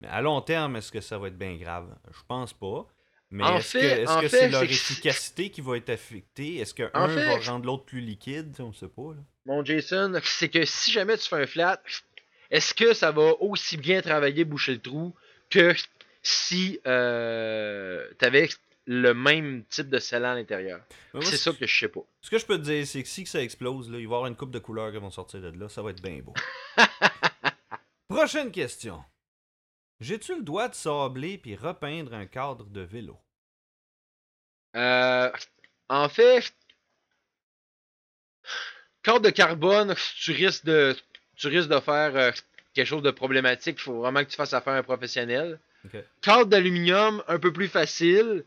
[0.00, 1.94] Mais à long terme, est-ce que ça va être bien grave?
[2.10, 2.86] Je pense pas.
[3.30, 5.76] Mais En est-ce fait- que est-ce en que fait, c'est leur c'est efficacité qui va
[5.76, 6.56] être affectée?
[6.58, 9.14] Est-ce qu'un va rendre l'autre plus liquide On sait pas.
[9.14, 9.20] Là?
[9.46, 11.82] Mon Jason, c'est que si jamais tu fais un flat,
[12.50, 15.14] est-ce que ça va aussi bien travailler boucher le trou
[15.50, 15.74] que
[16.22, 18.48] si euh, tu avais
[18.86, 20.80] le même type de scellant à l'intérieur?
[21.12, 22.02] Moi, C'est ce- ça que je sais pas.
[22.22, 24.16] Ce que je peux te dire, c'est que si ça explose, là, il va y
[24.16, 25.68] avoir une coupe de couleurs qui vont sortir de là.
[25.68, 26.34] Ça va être bien beau.
[28.08, 29.02] Prochaine question.
[30.00, 33.18] J'ai-tu le droit de sabler puis repeindre un cadre de vélo?
[34.76, 35.30] Euh,
[35.88, 36.52] en fait,
[39.02, 40.94] cadre de carbone, tu risques de,
[41.36, 42.30] tu risques de faire euh,
[42.74, 43.76] quelque chose de problématique.
[43.78, 45.58] Il faut vraiment que tu fasses affaire à un professionnel.
[46.20, 48.44] Cadre d'aluminium, un peu plus facile.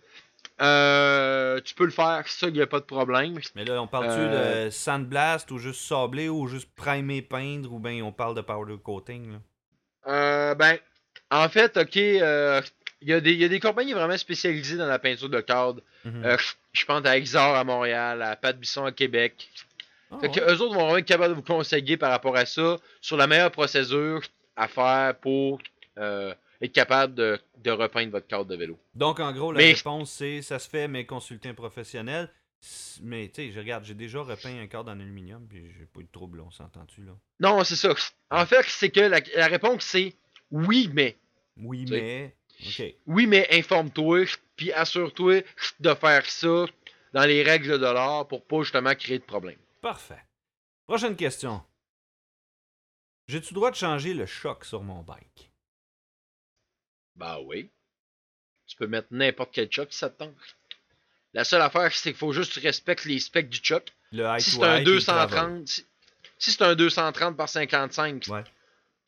[0.62, 3.40] Euh, tu peux le faire, ça, il n'y a pas de problème.
[3.56, 4.66] Mais là, on parle-tu Euh.
[4.66, 8.78] de sandblast ou juste sabler ou juste primer peindre ou bien on parle de powder
[8.84, 9.40] coating là?
[10.08, 10.78] Euh, ben,
[11.32, 12.62] en fait, ok, euh,
[13.02, 15.42] il y, a des- il y a des compagnies vraiment spécialisées dans la peinture de
[15.42, 15.82] cadre.
[16.06, 16.26] Mhm.
[16.26, 16.38] Euh,
[16.74, 19.50] je pense à Exor à Montréal, à Pat Bisson à Québec.
[20.12, 20.52] Ah, Fait que ouais.
[20.54, 23.28] eux autres vont vraiment être capables de vous conseiller par rapport à ça sur la
[23.28, 24.22] meilleure procédure
[24.56, 25.60] à faire pour
[25.98, 28.78] euh, être capable de, de repeindre votre cadre de vélo.
[28.96, 32.30] Donc, en gros, la Mais- réponse, c'est ça se fait, mais consulter un professionnel.
[33.02, 36.02] Mais, tu sais, je regarde, j'ai déjà repeint un cadre en aluminium, puis j'ai pas
[36.02, 37.14] eu de trouble, on s'entend-tu, là?
[37.40, 37.94] Non, c'est ça.
[38.32, 40.14] En fait, c'est que la, la réponse c'est
[40.52, 41.18] oui, mais.
[41.58, 42.36] Oui, mais...
[43.08, 44.26] Oui, mais informe-toi,
[44.56, 45.44] puis assure-toi
[45.80, 46.66] de faire ça
[47.14, 49.58] dans les règles de l'art pour pas justement créer de problème.
[49.82, 50.22] Parfait.
[50.86, 51.64] Prochaine question.
[53.28, 55.52] J'ai-tu le droit de changer le choc sur mon bike?
[57.16, 57.70] Bah oui.
[58.66, 60.36] Tu peux mettre n'importe quel choc si ça te tente.
[61.34, 63.94] La seule affaire, c'est qu'il faut juste que tu respectes les specs du choc.
[64.12, 65.30] Le high Si c'est un high puis le travel.
[65.30, 65.86] 230, si,
[66.40, 68.44] si c'est un 230 par 55, Ouais.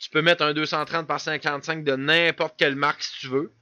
[0.02, 3.54] Tu peux mettre un 230 par 55 de n'importe quelle marque si tu veux.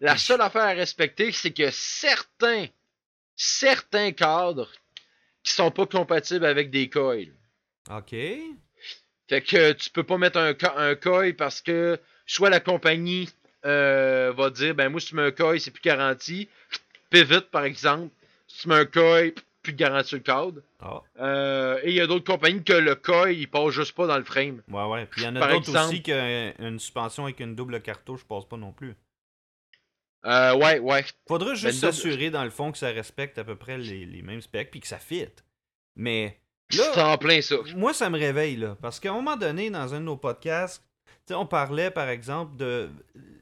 [0.00, 2.66] La seule affaire à respecter, c'est que certains,
[3.34, 4.70] certains cadres
[5.42, 7.32] qui sont pas compatibles avec des coils.
[7.90, 8.14] OK.
[9.28, 13.30] Fait que tu peux pas mettre un coil parce que soit la compagnie
[13.64, 16.50] euh, va dire ben moi si tu mets un coil c'est plus garanti.
[17.08, 18.12] Pivot par exemple,
[18.46, 19.32] si tu mets un coil,
[19.64, 20.62] plus de garantie sur le cadre.
[20.80, 24.06] Ah, Euh, et il y a d'autres compagnies que le coil il passe juste pas
[24.06, 24.62] dans le frame.
[24.68, 25.06] ouais, ouais.
[25.06, 28.44] Puis il y en a d'autres exemple- aussi qu'une suspension avec une double cartouche passe
[28.44, 28.94] pas non plus.
[30.26, 31.04] Euh, ouais, ouais.
[31.28, 34.22] Faudra juste Ben, s'assurer, dans le fond, que ça respecte à peu près les, les
[34.22, 35.26] mêmes specs, puis que ça fit.
[35.96, 36.38] Mais
[36.70, 37.56] C'est là, en plein ça.
[37.76, 38.76] moi, ça me réveille, là.
[38.80, 40.82] Parce qu'à un moment donné, dans un de nos podcasts,
[41.30, 42.88] on parlait, par exemple, de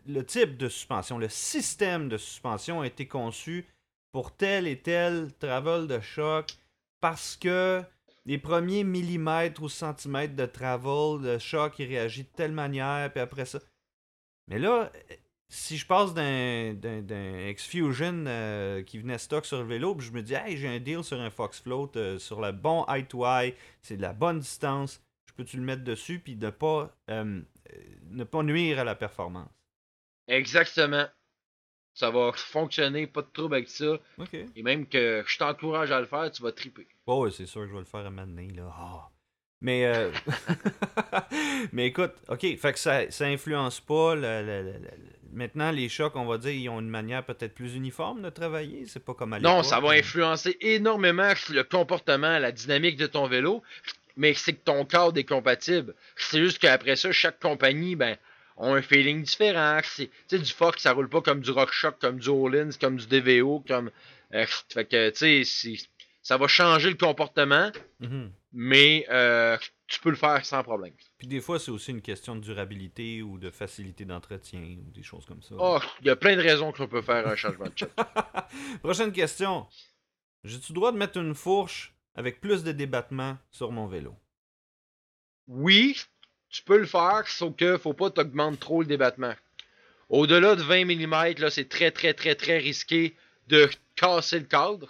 [0.07, 1.19] le type de suspension.
[1.19, 3.65] Le système de suspension a été conçu
[4.13, 6.53] pour tel et tel travel de choc
[7.01, 7.83] parce que
[8.25, 13.21] les premiers millimètres ou centimètres de travel, de choc, il réagit de telle manière, puis
[13.21, 13.59] après ça.
[14.47, 14.93] Mais là,
[15.49, 16.77] si je passe d'un,
[17.51, 20.79] X-Fusion euh, qui venait stock sur le vélo, puis je me dis, hey, j'ai un
[20.79, 24.13] deal sur un Fox Float, euh, sur le bon eye to eye, c'est de la
[24.13, 25.03] bonne distance,
[25.33, 27.41] je peux-tu le mettre dessus, puis ne pas, euh,
[27.73, 27.77] euh,
[28.11, 29.51] ne pas nuire à la performance?
[30.29, 31.07] Exactement.
[31.95, 33.99] Ça va fonctionner, pas de trouble avec ça.
[34.57, 36.87] Et même que je t'encourage à le faire, tu vas triper.
[37.07, 38.71] Ouais, c'est sûr que je vais le faire à donné, là.
[38.75, 39.09] Ah.
[39.61, 40.11] Mais, euh,
[41.73, 44.15] mais écoute, ok, fait que ça, ça influence pas.
[44.15, 44.75] le- le-
[45.35, 48.85] Maintenant, les chocs, on va dire, ils ont une manière peut-être plus uniforme de travailler.
[48.87, 53.07] C'est pas comme à Non, ça va mais- influencer énormément le comportement, la dynamique de
[53.07, 53.63] ton vélo,
[54.19, 55.95] mais c'est que ton cadre est compatible.
[56.17, 58.19] C'est juste qu'après ça, chaque compagnie, ben,
[58.63, 59.81] ont un feeling différent.
[59.85, 62.97] C'est, tu sais, du Fox, ça roule pas comme du RockShox, comme du Olins, comme
[62.97, 63.91] du DVO, comme.
[64.35, 65.75] euh, fait que, tu sais,
[66.23, 68.31] ça va changer le comportement, Mhm.
[68.53, 69.59] mais euh,
[69.89, 70.95] tu peux le faire sans problème.
[71.19, 75.03] Puis des fois, c'est aussi une question de durabilité ou de facilité d'entretien ou des
[75.03, 75.55] choses comme ça.
[75.59, 77.91] Oh, il y a plein de raisons qu'on peut faire un changement de choc.
[78.83, 79.67] Prochaine question.
[80.45, 84.15] J'ai-tu le droit de mettre une fourche avec plus de débattement sur mon vélo?
[85.49, 85.97] Oui,
[86.53, 89.35] tu peux le faire, sauf que faut pas t'augmenter trop le débattement.
[90.09, 93.17] Au-delà de 20 mm, là, c'est très très très très risqué
[93.49, 94.89] de casser le cadre.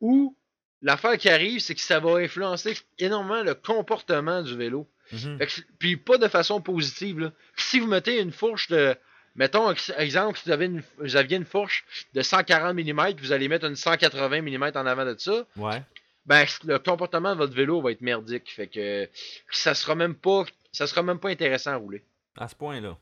[0.00, 0.34] Ou
[0.82, 4.88] l'affaire qui arrive, c'est que ça va influencer énormément le comportement du vélo.
[5.12, 5.38] Mhm.
[5.38, 7.18] Fait que- puis pas de façon positive.
[7.18, 7.32] Là.
[7.56, 8.94] Si vous mettez une fourche de.
[9.36, 13.32] Mettons, ex- exemple, si vous, avez une, vous aviez une fourche de 140 mm, vous
[13.32, 15.82] allez mettre une 180 mm en avant de ça, Ouais.
[16.26, 18.50] ben le comportement de votre vélo va être merdique.
[18.54, 19.08] Fait que
[19.50, 20.44] ça sera même pas.
[20.72, 22.04] Ça sera même pas intéressant à rouler.
[22.36, 22.96] À ce point-là.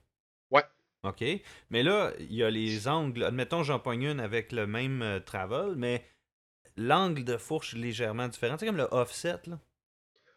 [0.51, 0.65] Ouais.
[1.03, 1.25] OK.
[1.71, 3.25] Mais là, il y a les angles.
[3.25, 6.05] Admettons, j'en pogne une avec le même euh, travel, mais
[6.77, 8.57] l'angle de fourche légèrement différent.
[8.59, 9.59] C'est comme le offset, là.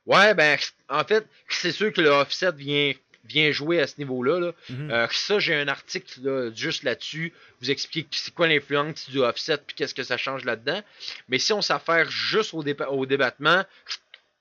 [0.07, 0.57] Ouais, ben,
[0.89, 2.91] en fait, c'est sûr que le offset vient,
[3.23, 4.39] vient jouer à ce niveau-là.
[4.39, 4.51] Là.
[4.69, 4.91] Mhm.
[4.91, 7.33] Euh, ça, j'ai un article là, juste là-dessus.
[7.61, 10.81] Vous expliquer c'est quoi l'influence du offset puis qu'est-ce que ça change là-dedans.
[11.29, 13.63] Mais si on s'affaire juste au, au débattement,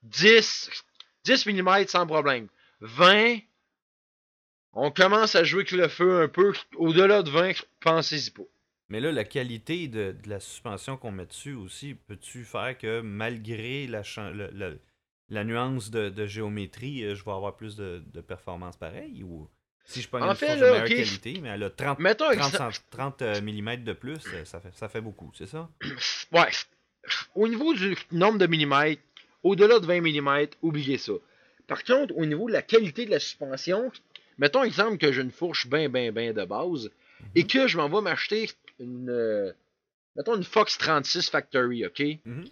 [0.05, 0.71] 10,
[1.25, 2.49] 10 mm sans problème.
[2.81, 3.39] 20,
[4.73, 6.53] on commence à jouer avec le feu un peu.
[6.77, 8.43] Au-delà de 20, pensez-y pas.
[8.89, 13.01] Mais là, la qualité de, de la suspension qu'on met dessus aussi, peux-tu faire que
[13.01, 19.23] malgré la, nuance de, de géométrie, euh, je vais avoir plus de, de performance pareil?
[19.23, 19.49] Ou
[19.85, 21.99] si je prends En une fait, fourche là, de meilleure qualité, mais elle a 30,
[22.01, 25.01] Mettons un 30, exa- cent- 30 euh, mm de plus, euh, ça fait, ça fait
[25.01, 25.69] beaucoup, c'est ça?
[26.33, 26.49] Ouais.
[27.35, 29.03] Au niveau du nombre de millimètres,
[29.45, 31.13] au-delà de 20 mm, oubliez ça.
[31.71, 33.93] Par contre, au niveau de la qualité de la suspension,
[34.39, 36.91] mettons exemple que j'ai une fourche bien, bien, bien de base
[37.37, 38.51] et que je m'en vais m'acheter
[38.81, 39.09] une.
[39.09, 39.53] euh,
[40.17, 42.03] mettons une Fox 36 Factory, ok?
[42.25, 42.45] Mhm.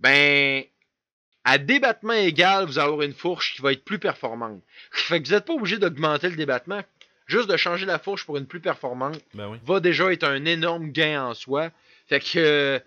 [0.00, 0.64] Ben.
[1.44, 4.60] À débattement égal, vous allez avoir une fourche qui va être plus performante.
[4.90, 6.82] Fait que vous n'êtes pas obligé d'augmenter le débattement.
[7.26, 9.58] Juste de changer la fourche pour une plus performante Ben oui.
[9.64, 11.70] va déjà être un énorme gain en soi.
[12.08, 12.78] Fait que euh,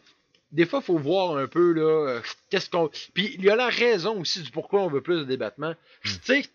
[0.55, 2.89] des fois, il faut voir un peu là, euh, qu'est-ce qu'on.
[3.13, 5.73] Puis il y a la raison aussi du pourquoi on veut plus de débattement.
[6.03, 6.45] Tu sais,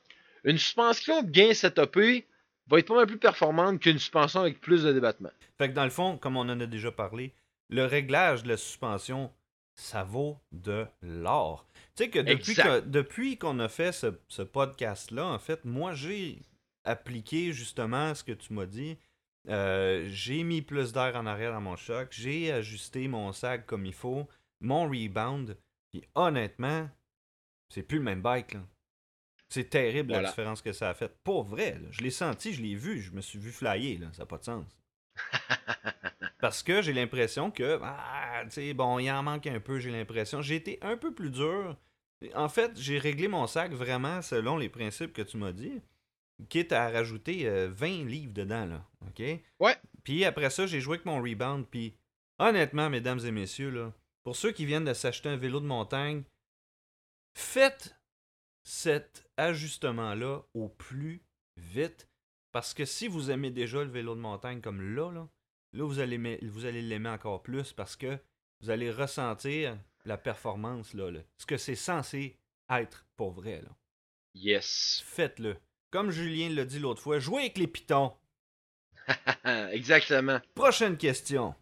[0.44, 2.26] une suspension bien setupée
[2.68, 5.30] va être pas mal plus performante qu'une suspension avec plus de débattement.
[5.58, 7.32] Fait que dans le fond, comme on en a déjà parlé,
[7.68, 9.30] le réglage de la suspension,
[9.74, 11.66] ça vaut de l'or.
[11.96, 12.80] Tu sais que depuis Exact.
[12.84, 16.38] que- depuis qu'on a fait ce, ce podcast-là, en fait, moi, j'ai
[16.84, 18.96] appliqué justement ce que tu m'as dit.
[19.48, 22.08] Euh, j'ai mis plus d'air en arrière dans mon choc.
[22.10, 24.28] J'ai ajusté mon sac comme il faut.
[24.60, 25.56] Mon rebound.
[25.92, 26.88] Puis honnêtement,
[27.68, 28.54] c'est plus le même bike.
[28.54, 28.60] là.
[29.48, 31.12] C'est terrible la différence que ça a fait.
[31.24, 31.88] Pour vrai, là.
[31.90, 33.98] je l'ai senti, je l'ai vu, je me suis vu flyer.
[33.98, 34.06] Là.
[34.12, 34.78] Ça n'a pas de sens.
[36.40, 39.90] Parce que j'ai l'impression que, ah, tu sais, bon, il en manque un peu, j'ai
[39.90, 40.40] l'impression.
[40.40, 41.76] J'ai été un peu plus dur.
[42.34, 45.80] En fait, j'ai réglé mon sac vraiment selon les principes que tu m'as dit,
[46.48, 48.86] quitte à rajouter euh, 20 livres dedans, là.
[49.06, 49.22] OK?
[49.60, 49.76] Ouais.
[50.04, 51.66] Puis après ça, j'ai joué avec mon rebound.
[51.66, 51.94] Puis
[52.38, 53.92] honnêtement, mesdames et messieurs, là,
[54.24, 56.22] pour ceux qui viennent de s'acheter un vélo de montagne,
[57.34, 57.96] faites
[58.64, 61.22] cet ajustement-là au plus
[61.56, 62.08] vite.
[62.52, 65.28] Parce que si vous aimez déjà le vélo de montagne comme là, là,
[65.72, 68.18] là vous allez aimer- vous allez l'aimer encore plus parce que
[68.60, 71.20] vous allez ressentir la performance, là, là.
[71.38, 72.36] ce que c'est censé
[72.68, 73.62] être pour vrai.
[73.62, 73.70] Là.
[74.34, 75.02] Yes.
[75.04, 75.56] Faites-le.
[75.90, 78.12] Comme Julien l'a dit l'autre fois, jouez avec les pitons.
[79.44, 80.40] Exactement.
[80.54, 81.54] Prochaine question.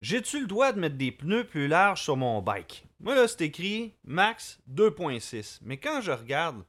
[0.00, 2.86] J'ai-tu le droit de mettre des pneus plus larges sur mon bike?
[3.00, 5.58] Moi, là, c'est écrit max 2.6.
[5.62, 6.64] Mais quand je regarde,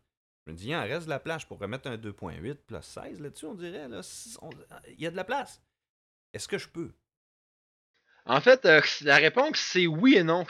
[0.45, 1.43] je me dis, il en reste de la place.
[1.43, 3.88] Je pourrais mettre un 2.8 plus 16 là-dessus, on dirait.
[3.88, 4.02] là.
[4.41, 4.49] On-
[4.89, 5.62] Il y a de la place.
[6.34, 6.91] Est-ce que je peux?
[8.26, 10.45] En fait, euh, la réponse c'est oui et non.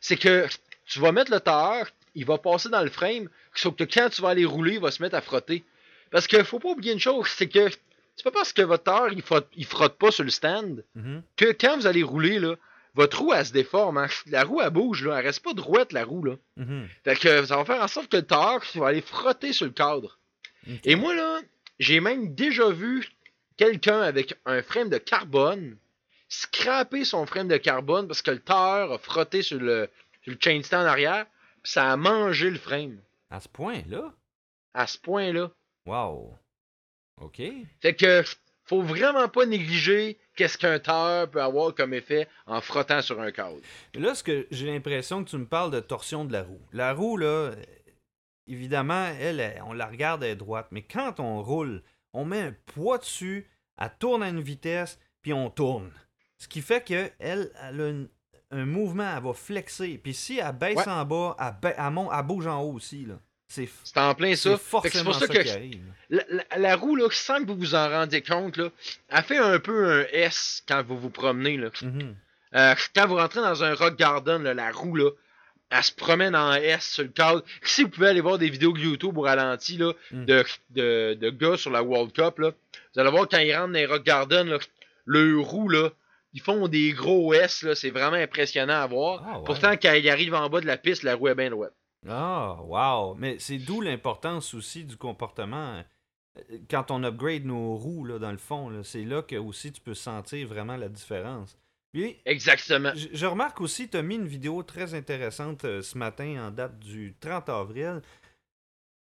[0.00, 0.46] C'est que
[0.86, 4.22] tu vas mettre le tailleur, il va passer dans le frame, sauf que quand tu
[4.22, 5.64] vas aller rouler, il va se mettre à frotter.
[6.10, 7.68] Parce que faut pas oublier une chose, c'est que
[8.16, 11.22] c'est pas parce que votre tailleur il frotte, il frotte pas sur le stand Mhm.
[11.36, 12.54] que quand vous allez rouler là,
[12.94, 13.98] votre roue elle se déforme.
[13.98, 14.06] hein.
[14.26, 16.34] La roue elle bouge là, elle reste pas droite la roue là.
[16.56, 16.86] Mhm.
[17.02, 18.24] Fait que ça va faire en sorte que le
[18.74, 20.18] il va aller frotter sur le cadre.
[20.84, 21.40] Et moi, là,
[21.80, 23.06] j'ai même déjà vu
[23.56, 25.76] quelqu'un avec un frame de carbone
[26.28, 29.88] scraper son frame de carbone parce que le tailleur a frotté sur le,
[30.22, 31.26] sur le chain stand arrière,
[31.64, 33.00] ça a mangé le frame.
[33.30, 34.12] À ce point-là?
[34.74, 35.50] À ce point-là.
[35.86, 36.36] Wow.
[37.20, 37.42] OK.
[37.80, 38.22] Fait que
[38.64, 43.30] faut vraiment pas négliger qu'est-ce qu'un tailleur peut avoir comme effet en frottant sur un
[43.30, 43.58] cadre.
[43.94, 46.60] Là, ce que j'ai l'impression que tu me parles de torsion de la roue.
[46.72, 47.52] La roue, là,
[48.46, 50.68] évidemment, elle, elle, on la regarde, elle est droite.
[50.70, 53.48] Mais quand on roule, on met un poids dessus,
[53.78, 55.92] elle tourne à une vitesse, puis on tourne.
[56.38, 58.08] Ce qui fait que elle, elle a une-
[58.54, 59.98] un mouvement, elle va flexer.
[60.02, 60.88] Puis si elle baisse Ouais.
[60.88, 63.04] en bas, elle, ba- elle monte- elle bouge en haut aussi.
[63.04, 63.14] Là.
[63.48, 64.56] C'est C'est en plein ça.
[64.56, 65.38] C'est pour ça, ça que
[66.10, 68.68] la, la- la roue, là, sans que vous vous en rendiez compte, là,
[69.10, 71.56] elle fait un peu un S quand vous vous promenez.
[71.56, 71.68] Là.
[71.82, 72.14] Mhm.
[72.54, 75.10] Euh, quand vous rentrez dans un rock garden, là, la roue, là,
[75.70, 77.42] elle se promène en S sur le cadre.
[77.62, 80.24] Si vous pouvez aller voir des vidéos YouTube au ralenti là, Mm.
[80.24, 82.50] de, de, de gars sur la World Cup, là,
[82.94, 84.58] vous allez voir quand ils rentrent dans les rock garden, là,
[85.06, 85.90] le roue, là,
[86.34, 89.22] ils font des gros S, c'est vraiment impressionnant à voir.
[89.26, 89.44] Ah, ouais.
[89.44, 91.72] Pourtant, quand ils arrivent en bas de la piste, la roue est bien droite.
[92.06, 93.14] Ah, wow!
[93.14, 95.82] Mais c'est d'où l'importance aussi du comportement.
[96.36, 99.80] Euh, Quand on upgrade nos roues, là, dans le fond, c'est là que aussi tu
[99.80, 101.56] peux sentir vraiment la différence.
[101.92, 102.90] Puis, Exactement.
[102.96, 106.50] je, je remarque aussi, tu as mis une vidéo très intéressante euh, ce matin, en
[106.50, 108.02] date du 30 avril,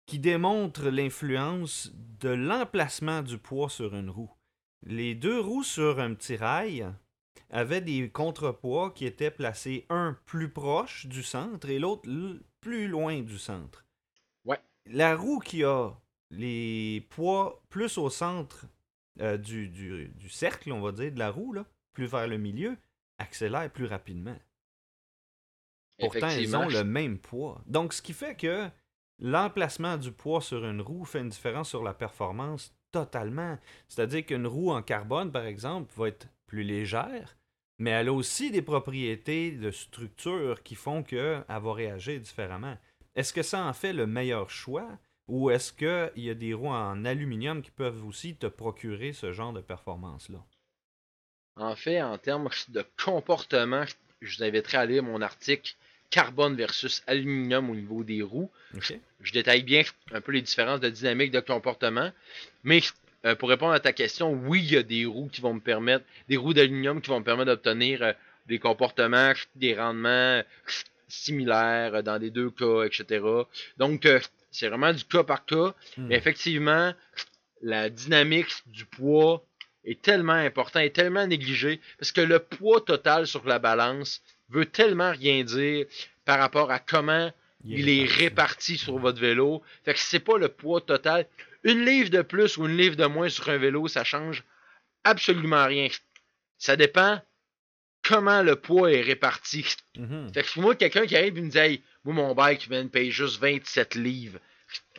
[0.06, 4.30] qui démontre l'influence de l'emplacement du poids sur une roue.
[4.86, 6.86] Les deux roues sur un petit rail,
[7.50, 12.08] avaient des contrepoids qui étaient placés un plus proche du centre et l'autre
[12.60, 13.84] plus loin du centre.
[14.44, 14.60] Ouais.
[14.86, 15.92] La roue qui a
[16.30, 18.66] les poids plus au centre
[19.20, 22.38] euh, du, du, du, cercle, on va dire, de la roue, là, plus vers le
[22.38, 22.76] milieu,
[23.18, 24.36] accélère plus rapidement.
[25.98, 27.62] Pourtant, ils ont le même poids.
[27.66, 28.68] Donc, ce qui fait que
[29.20, 33.58] l'emplacement du poids sur une roue fait une différence sur la performance totalement.
[33.88, 37.36] C'est-à-dire qu'une roue en carbone, par exemple, va être plus légère,
[37.78, 42.76] mais elle a aussi des propriétés de structure qui font qu'elle va réagir différemment.
[43.14, 44.88] Est-ce que ça en fait le meilleur choix
[45.26, 49.32] ou est-ce qu'il y a des roues en aluminium qui peuvent aussi te procurer ce
[49.32, 50.44] genre de performance-là?
[51.56, 53.84] En fait, en termes de comportement,
[54.20, 55.76] je vous inviterai à lire mon article
[56.10, 58.50] Carbone versus aluminium au niveau des roues.
[59.20, 59.82] Je détaille bien
[60.12, 62.10] un peu les différences de dynamique de comportement.
[62.62, 62.80] Mais
[63.24, 65.60] euh, pour répondre à ta question, oui, il y a des roues qui vont me
[65.60, 68.12] permettre, des roues d'aluminium qui vont me permettre d'obtenir euh,
[68.46, 70.42] des comportements, des rendements
[71.08, 73.24] similaires dans les deux cas, etc.
[73.78, 74.20] Donc, euh,
[74.50, 75.74] c'est vraiment du cas par cas.
[75.96, 76.06] Hmm.
[76.08, 76.92] Mais effectivement,
[77.62, 79.44] la dynamique du poids
[79.84, 84.66] est tellement important, est tellement négligée, parce que le poids total sur la balance veut
[84.66, 85.86] tellement rien dire
[86.24, 87.30] par rapport à comment
[87.66, 88.76] il est, réparti.
[88.76, 89.62] sur votre vélo.
[89.84, 91.26] Fait que c'est pas le poids total.
[91.64, 94.44] Une livre de plus ou une livre de moins sur un vélo, ça change
[95.02, 95.88] absolument rien.
[96.58, 97.20] Ça dépend
[98.02, 99.66] comment le poids est réparti.
[99.96, 100.34] Mm-hmm.
[100.34, 103.10] Fait que moi, quelqu'un qui arrive et me dit Hey, moi, mon bike de payer
[103.10, 104.38] juste 27 livres.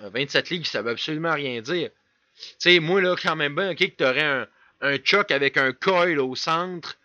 [0.02, 1.90] 27 livres, ça veut absolument rien dire.
[2.36, 4.48] Tu sais, moi, là, quand même bien, ok, que tu aurais un,
[4.82, 6.98] un choc avec un coil au centre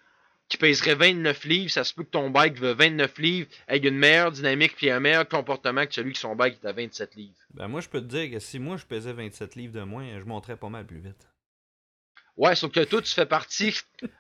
[0.51, 3.97] qui pèserait 29 livres, ça se peut que ton bike veut 29 livres avec une
[3.97, 7.35] meilleure dynamique et un meilleur comportement que celui qui son bike est à 27 livres.
[7.55, 10.07] Ben moi, je peux te dire que si moi je pesais 27 livres de moins,
[10.19, 11.29] je monterais pas mal plus vite.
[12.37, 13.79] Ouais, sauf que toi, tu fais partie,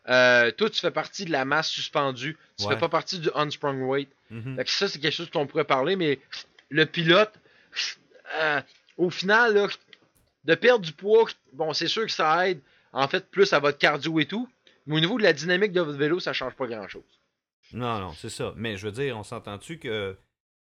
[0.09, 2.37] euh, toi, tu fais partie de la masse suspendue.
[2.59, 4.11] Tu fais pas partie du unsprung weight.
[4.31, 6.21] Mm ça, c'est quelque chose qu'on pourrait parler, mais
[6.69, 7.33] le pilote,
[8.37, 8.61] euh,
[8.99, 9.69] au final,
[10.45, 12.61] de perdre du poids, bon, c'est sûr que ça aide,
[12.93, 14.49] en fait, plus à votre cardio et tout.
[14.91, 17.21] Mais au niveau de la dynamique de votre vélo, ça change pas grand-chose.
[17.73, 18.53] Non, non, c'est ça.
[18.57, 20.19] Mais je veux dire, on s'entend-tu que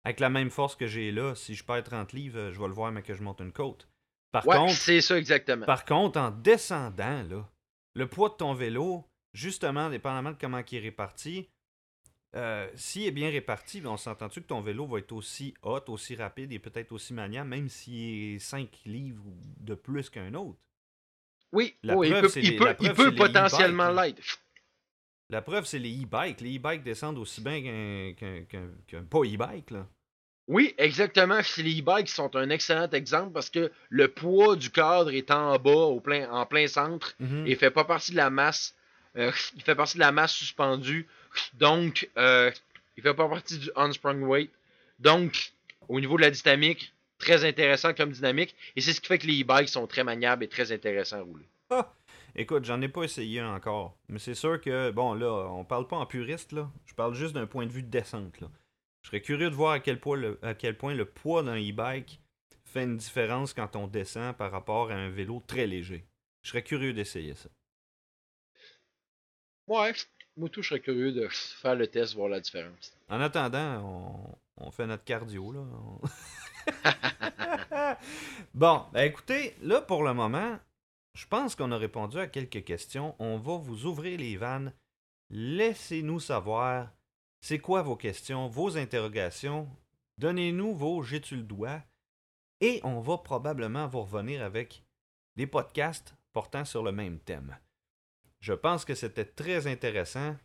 [0.03, 2.73] avec la même force que j'ai là, si je perds 30 livres, je vais le
[2.73, 3.87] voir, mais que je monte une côte.
[4.31, 5.67] Par contre, c'est ça exactement.
[5.67, 7.47] Par contre, en descendant, là,
[7.93, 11.47] le poids de ton vélo, justement, dépendamment de comment il est réparti,
[12.35, 15.83] euh, s'il est bien réparti, ben, on s'entend-tu que ton vélo va être aussi hot,
[15.89, 19.23] aussi rapide et peut-être aussi maniable, même s'il est 5 livres
[19.59, 20.59] de plus qu'un autre?
[21.51, 21.89] Oui, il
[22.57, 24.39] peut, il peut, potentiellement l'être.
[25.29, 26.41] La preuve, c'est les e-bikes.
[26.41, 27.61] Les e-bikes descendent aussi bien
[28.13, 29.73] qu'un pas e-bike.
[30.47, 31.39] Oui, exactement.
[31.57, 35.71] Les e-bikes sont un excellent exemple parce que le poids du cadre est en bas,
[35.71, 37.47] au plein, en plein centre, mm-hmm.
[37.47, 38.73] et fait pas partie de la masse.
[39.17, 41.07] Euh, il fait partie de la masse suspendue.
[41.53, 42.51] Donc, euh,
[42.95, 44.51] il fait pas partie du unsprung weight.
[44.99, 45.51] Donc,
[45.89, 48.55] au niveau de la dynamique, très intéressant comme dynamique.
[48.75, 51.21] Et c'est ce qui fait que les e-bikes sont très maniables et très intéressants à
[51.21, 51.45] rouler.
[51.69, 51.93] Ah!
[52.35, 53.97] Écoute, j'en ai pas essayé encore.
[54.09, 56.69] Mais c'est sûr que, bon, là, on parle pas en puriste, là.
[56.85, 58.47] Je parle juste d'un point de vue de descente, là.
[59.01, 61.55] Je serais curieux de voir à quel point le, à quel point le poids d'un
[61.55, 62.19] e-bike
[62.65, 66.05] fait une différence quand on descend par rapport à un vélo très léger.
[66.43, 67.49] Je serais curieux d'essayer ça.
[69.67, 69.93] Ouais,
[70.35, 72.93] moi tout, je serais curieux de faire le test, voir la différence.
[73.09, 75.61] En attendant, on, on fait notre cardio, là.
[78.53, 80.57] bon, ben écoutez, là pour le moment,
[81.13, 83.15] je pense qu'on a répondu à quelques questions.
[83.19, 84.73] On va vous ouvrir les vannes.
[85.29, 86.91] Laissez-nous savoir
[87.41, 89.67] c'est quoi vos questions, vos interrogations.
[90.17, 91.81] Donnez-nous vos j'ai-tu le doigt.
[92.61, 94.83] Et on va probablement vous revenir avec
[95.35, 97.57] des podcasts portant sur le même thème.
[98.39, 100.35] Je pense que c'était très intéressant.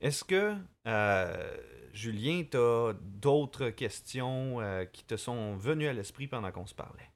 [0.00, 0.54] Est-ce que
[0.86, 1.56] euh,
[1.92, 6.74] Julien, tu as d'autres questions euh, qui te sont venues à l'esprit pendant qu'on se
[6.74, 7.08] parlait?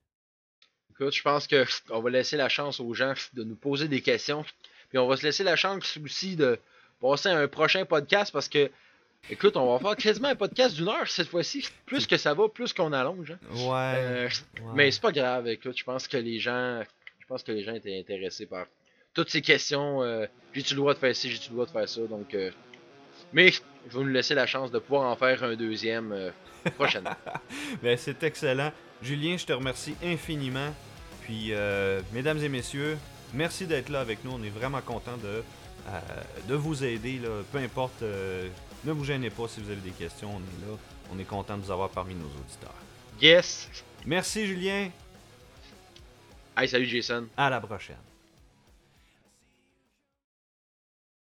[0.90, 4.44] Écoute, je pense qu'on va laisser la chance aux gens de nous poser des questions.
[4.88, 6.58] Puis on va se laisser la chance aussi de
[7.00, 8.70] passer à un prochain podcast parce que,
[9.30, 11.66] écoute, on va faire quasiment un podcast d'une heure cette fois-ci.
[11.86, 13.30] Plus que ça va, plus qu'on allonge.
[13.30, 13.38] Hein.
[13.54, 14.30] Euh, ouais,
[14.74, 15.46] Mais c'est pas grave.
[15.48, 16.82] Écoute, je pense que les gens,
[17.18, 18.66] je pense que les gens étaient intéressés par
[19.14, 20.02] toutes ces questions.
[20.02, 22.00] Euh, j'ai-tu le droit de faire ci, j'ai-tu le droit de faire ça?
[22.06, 22.34] Donc,
[23.32, 23.52] mais
[23.88, 26.30] je vais nous laisser la chance de pouvoir en faire un deuxième euh,
[26.76, 27.16] prochainement.
[27.82, 28.72] ben, c'est excellent.
[29.02, 30.74] Julien, je te remercie infiniment.
[31.22, 32.98] Puis, euh, mesdames et messieurs,
[33.34, 34.32] merci d'être là avec nous.
[34.32, 35.42] On est vraiment content de,
[35.88, 36.00] euh,
[36.48, 37.20] de vous aider.
[37.52, 40.30] Peu importe, ne vous gênez pas si vous avez des questions.
[40.30, 40.76] On est là.
[41.12, 42.74] On est content de vous avoir parmi nos auditeurs.
[43.20, 43.68] Yes!
[44.06, 44.90] Merci, Julien.
[46.56, 47.26] Hey, salut, Jason.
[47.36, 48.09] À la prochaine.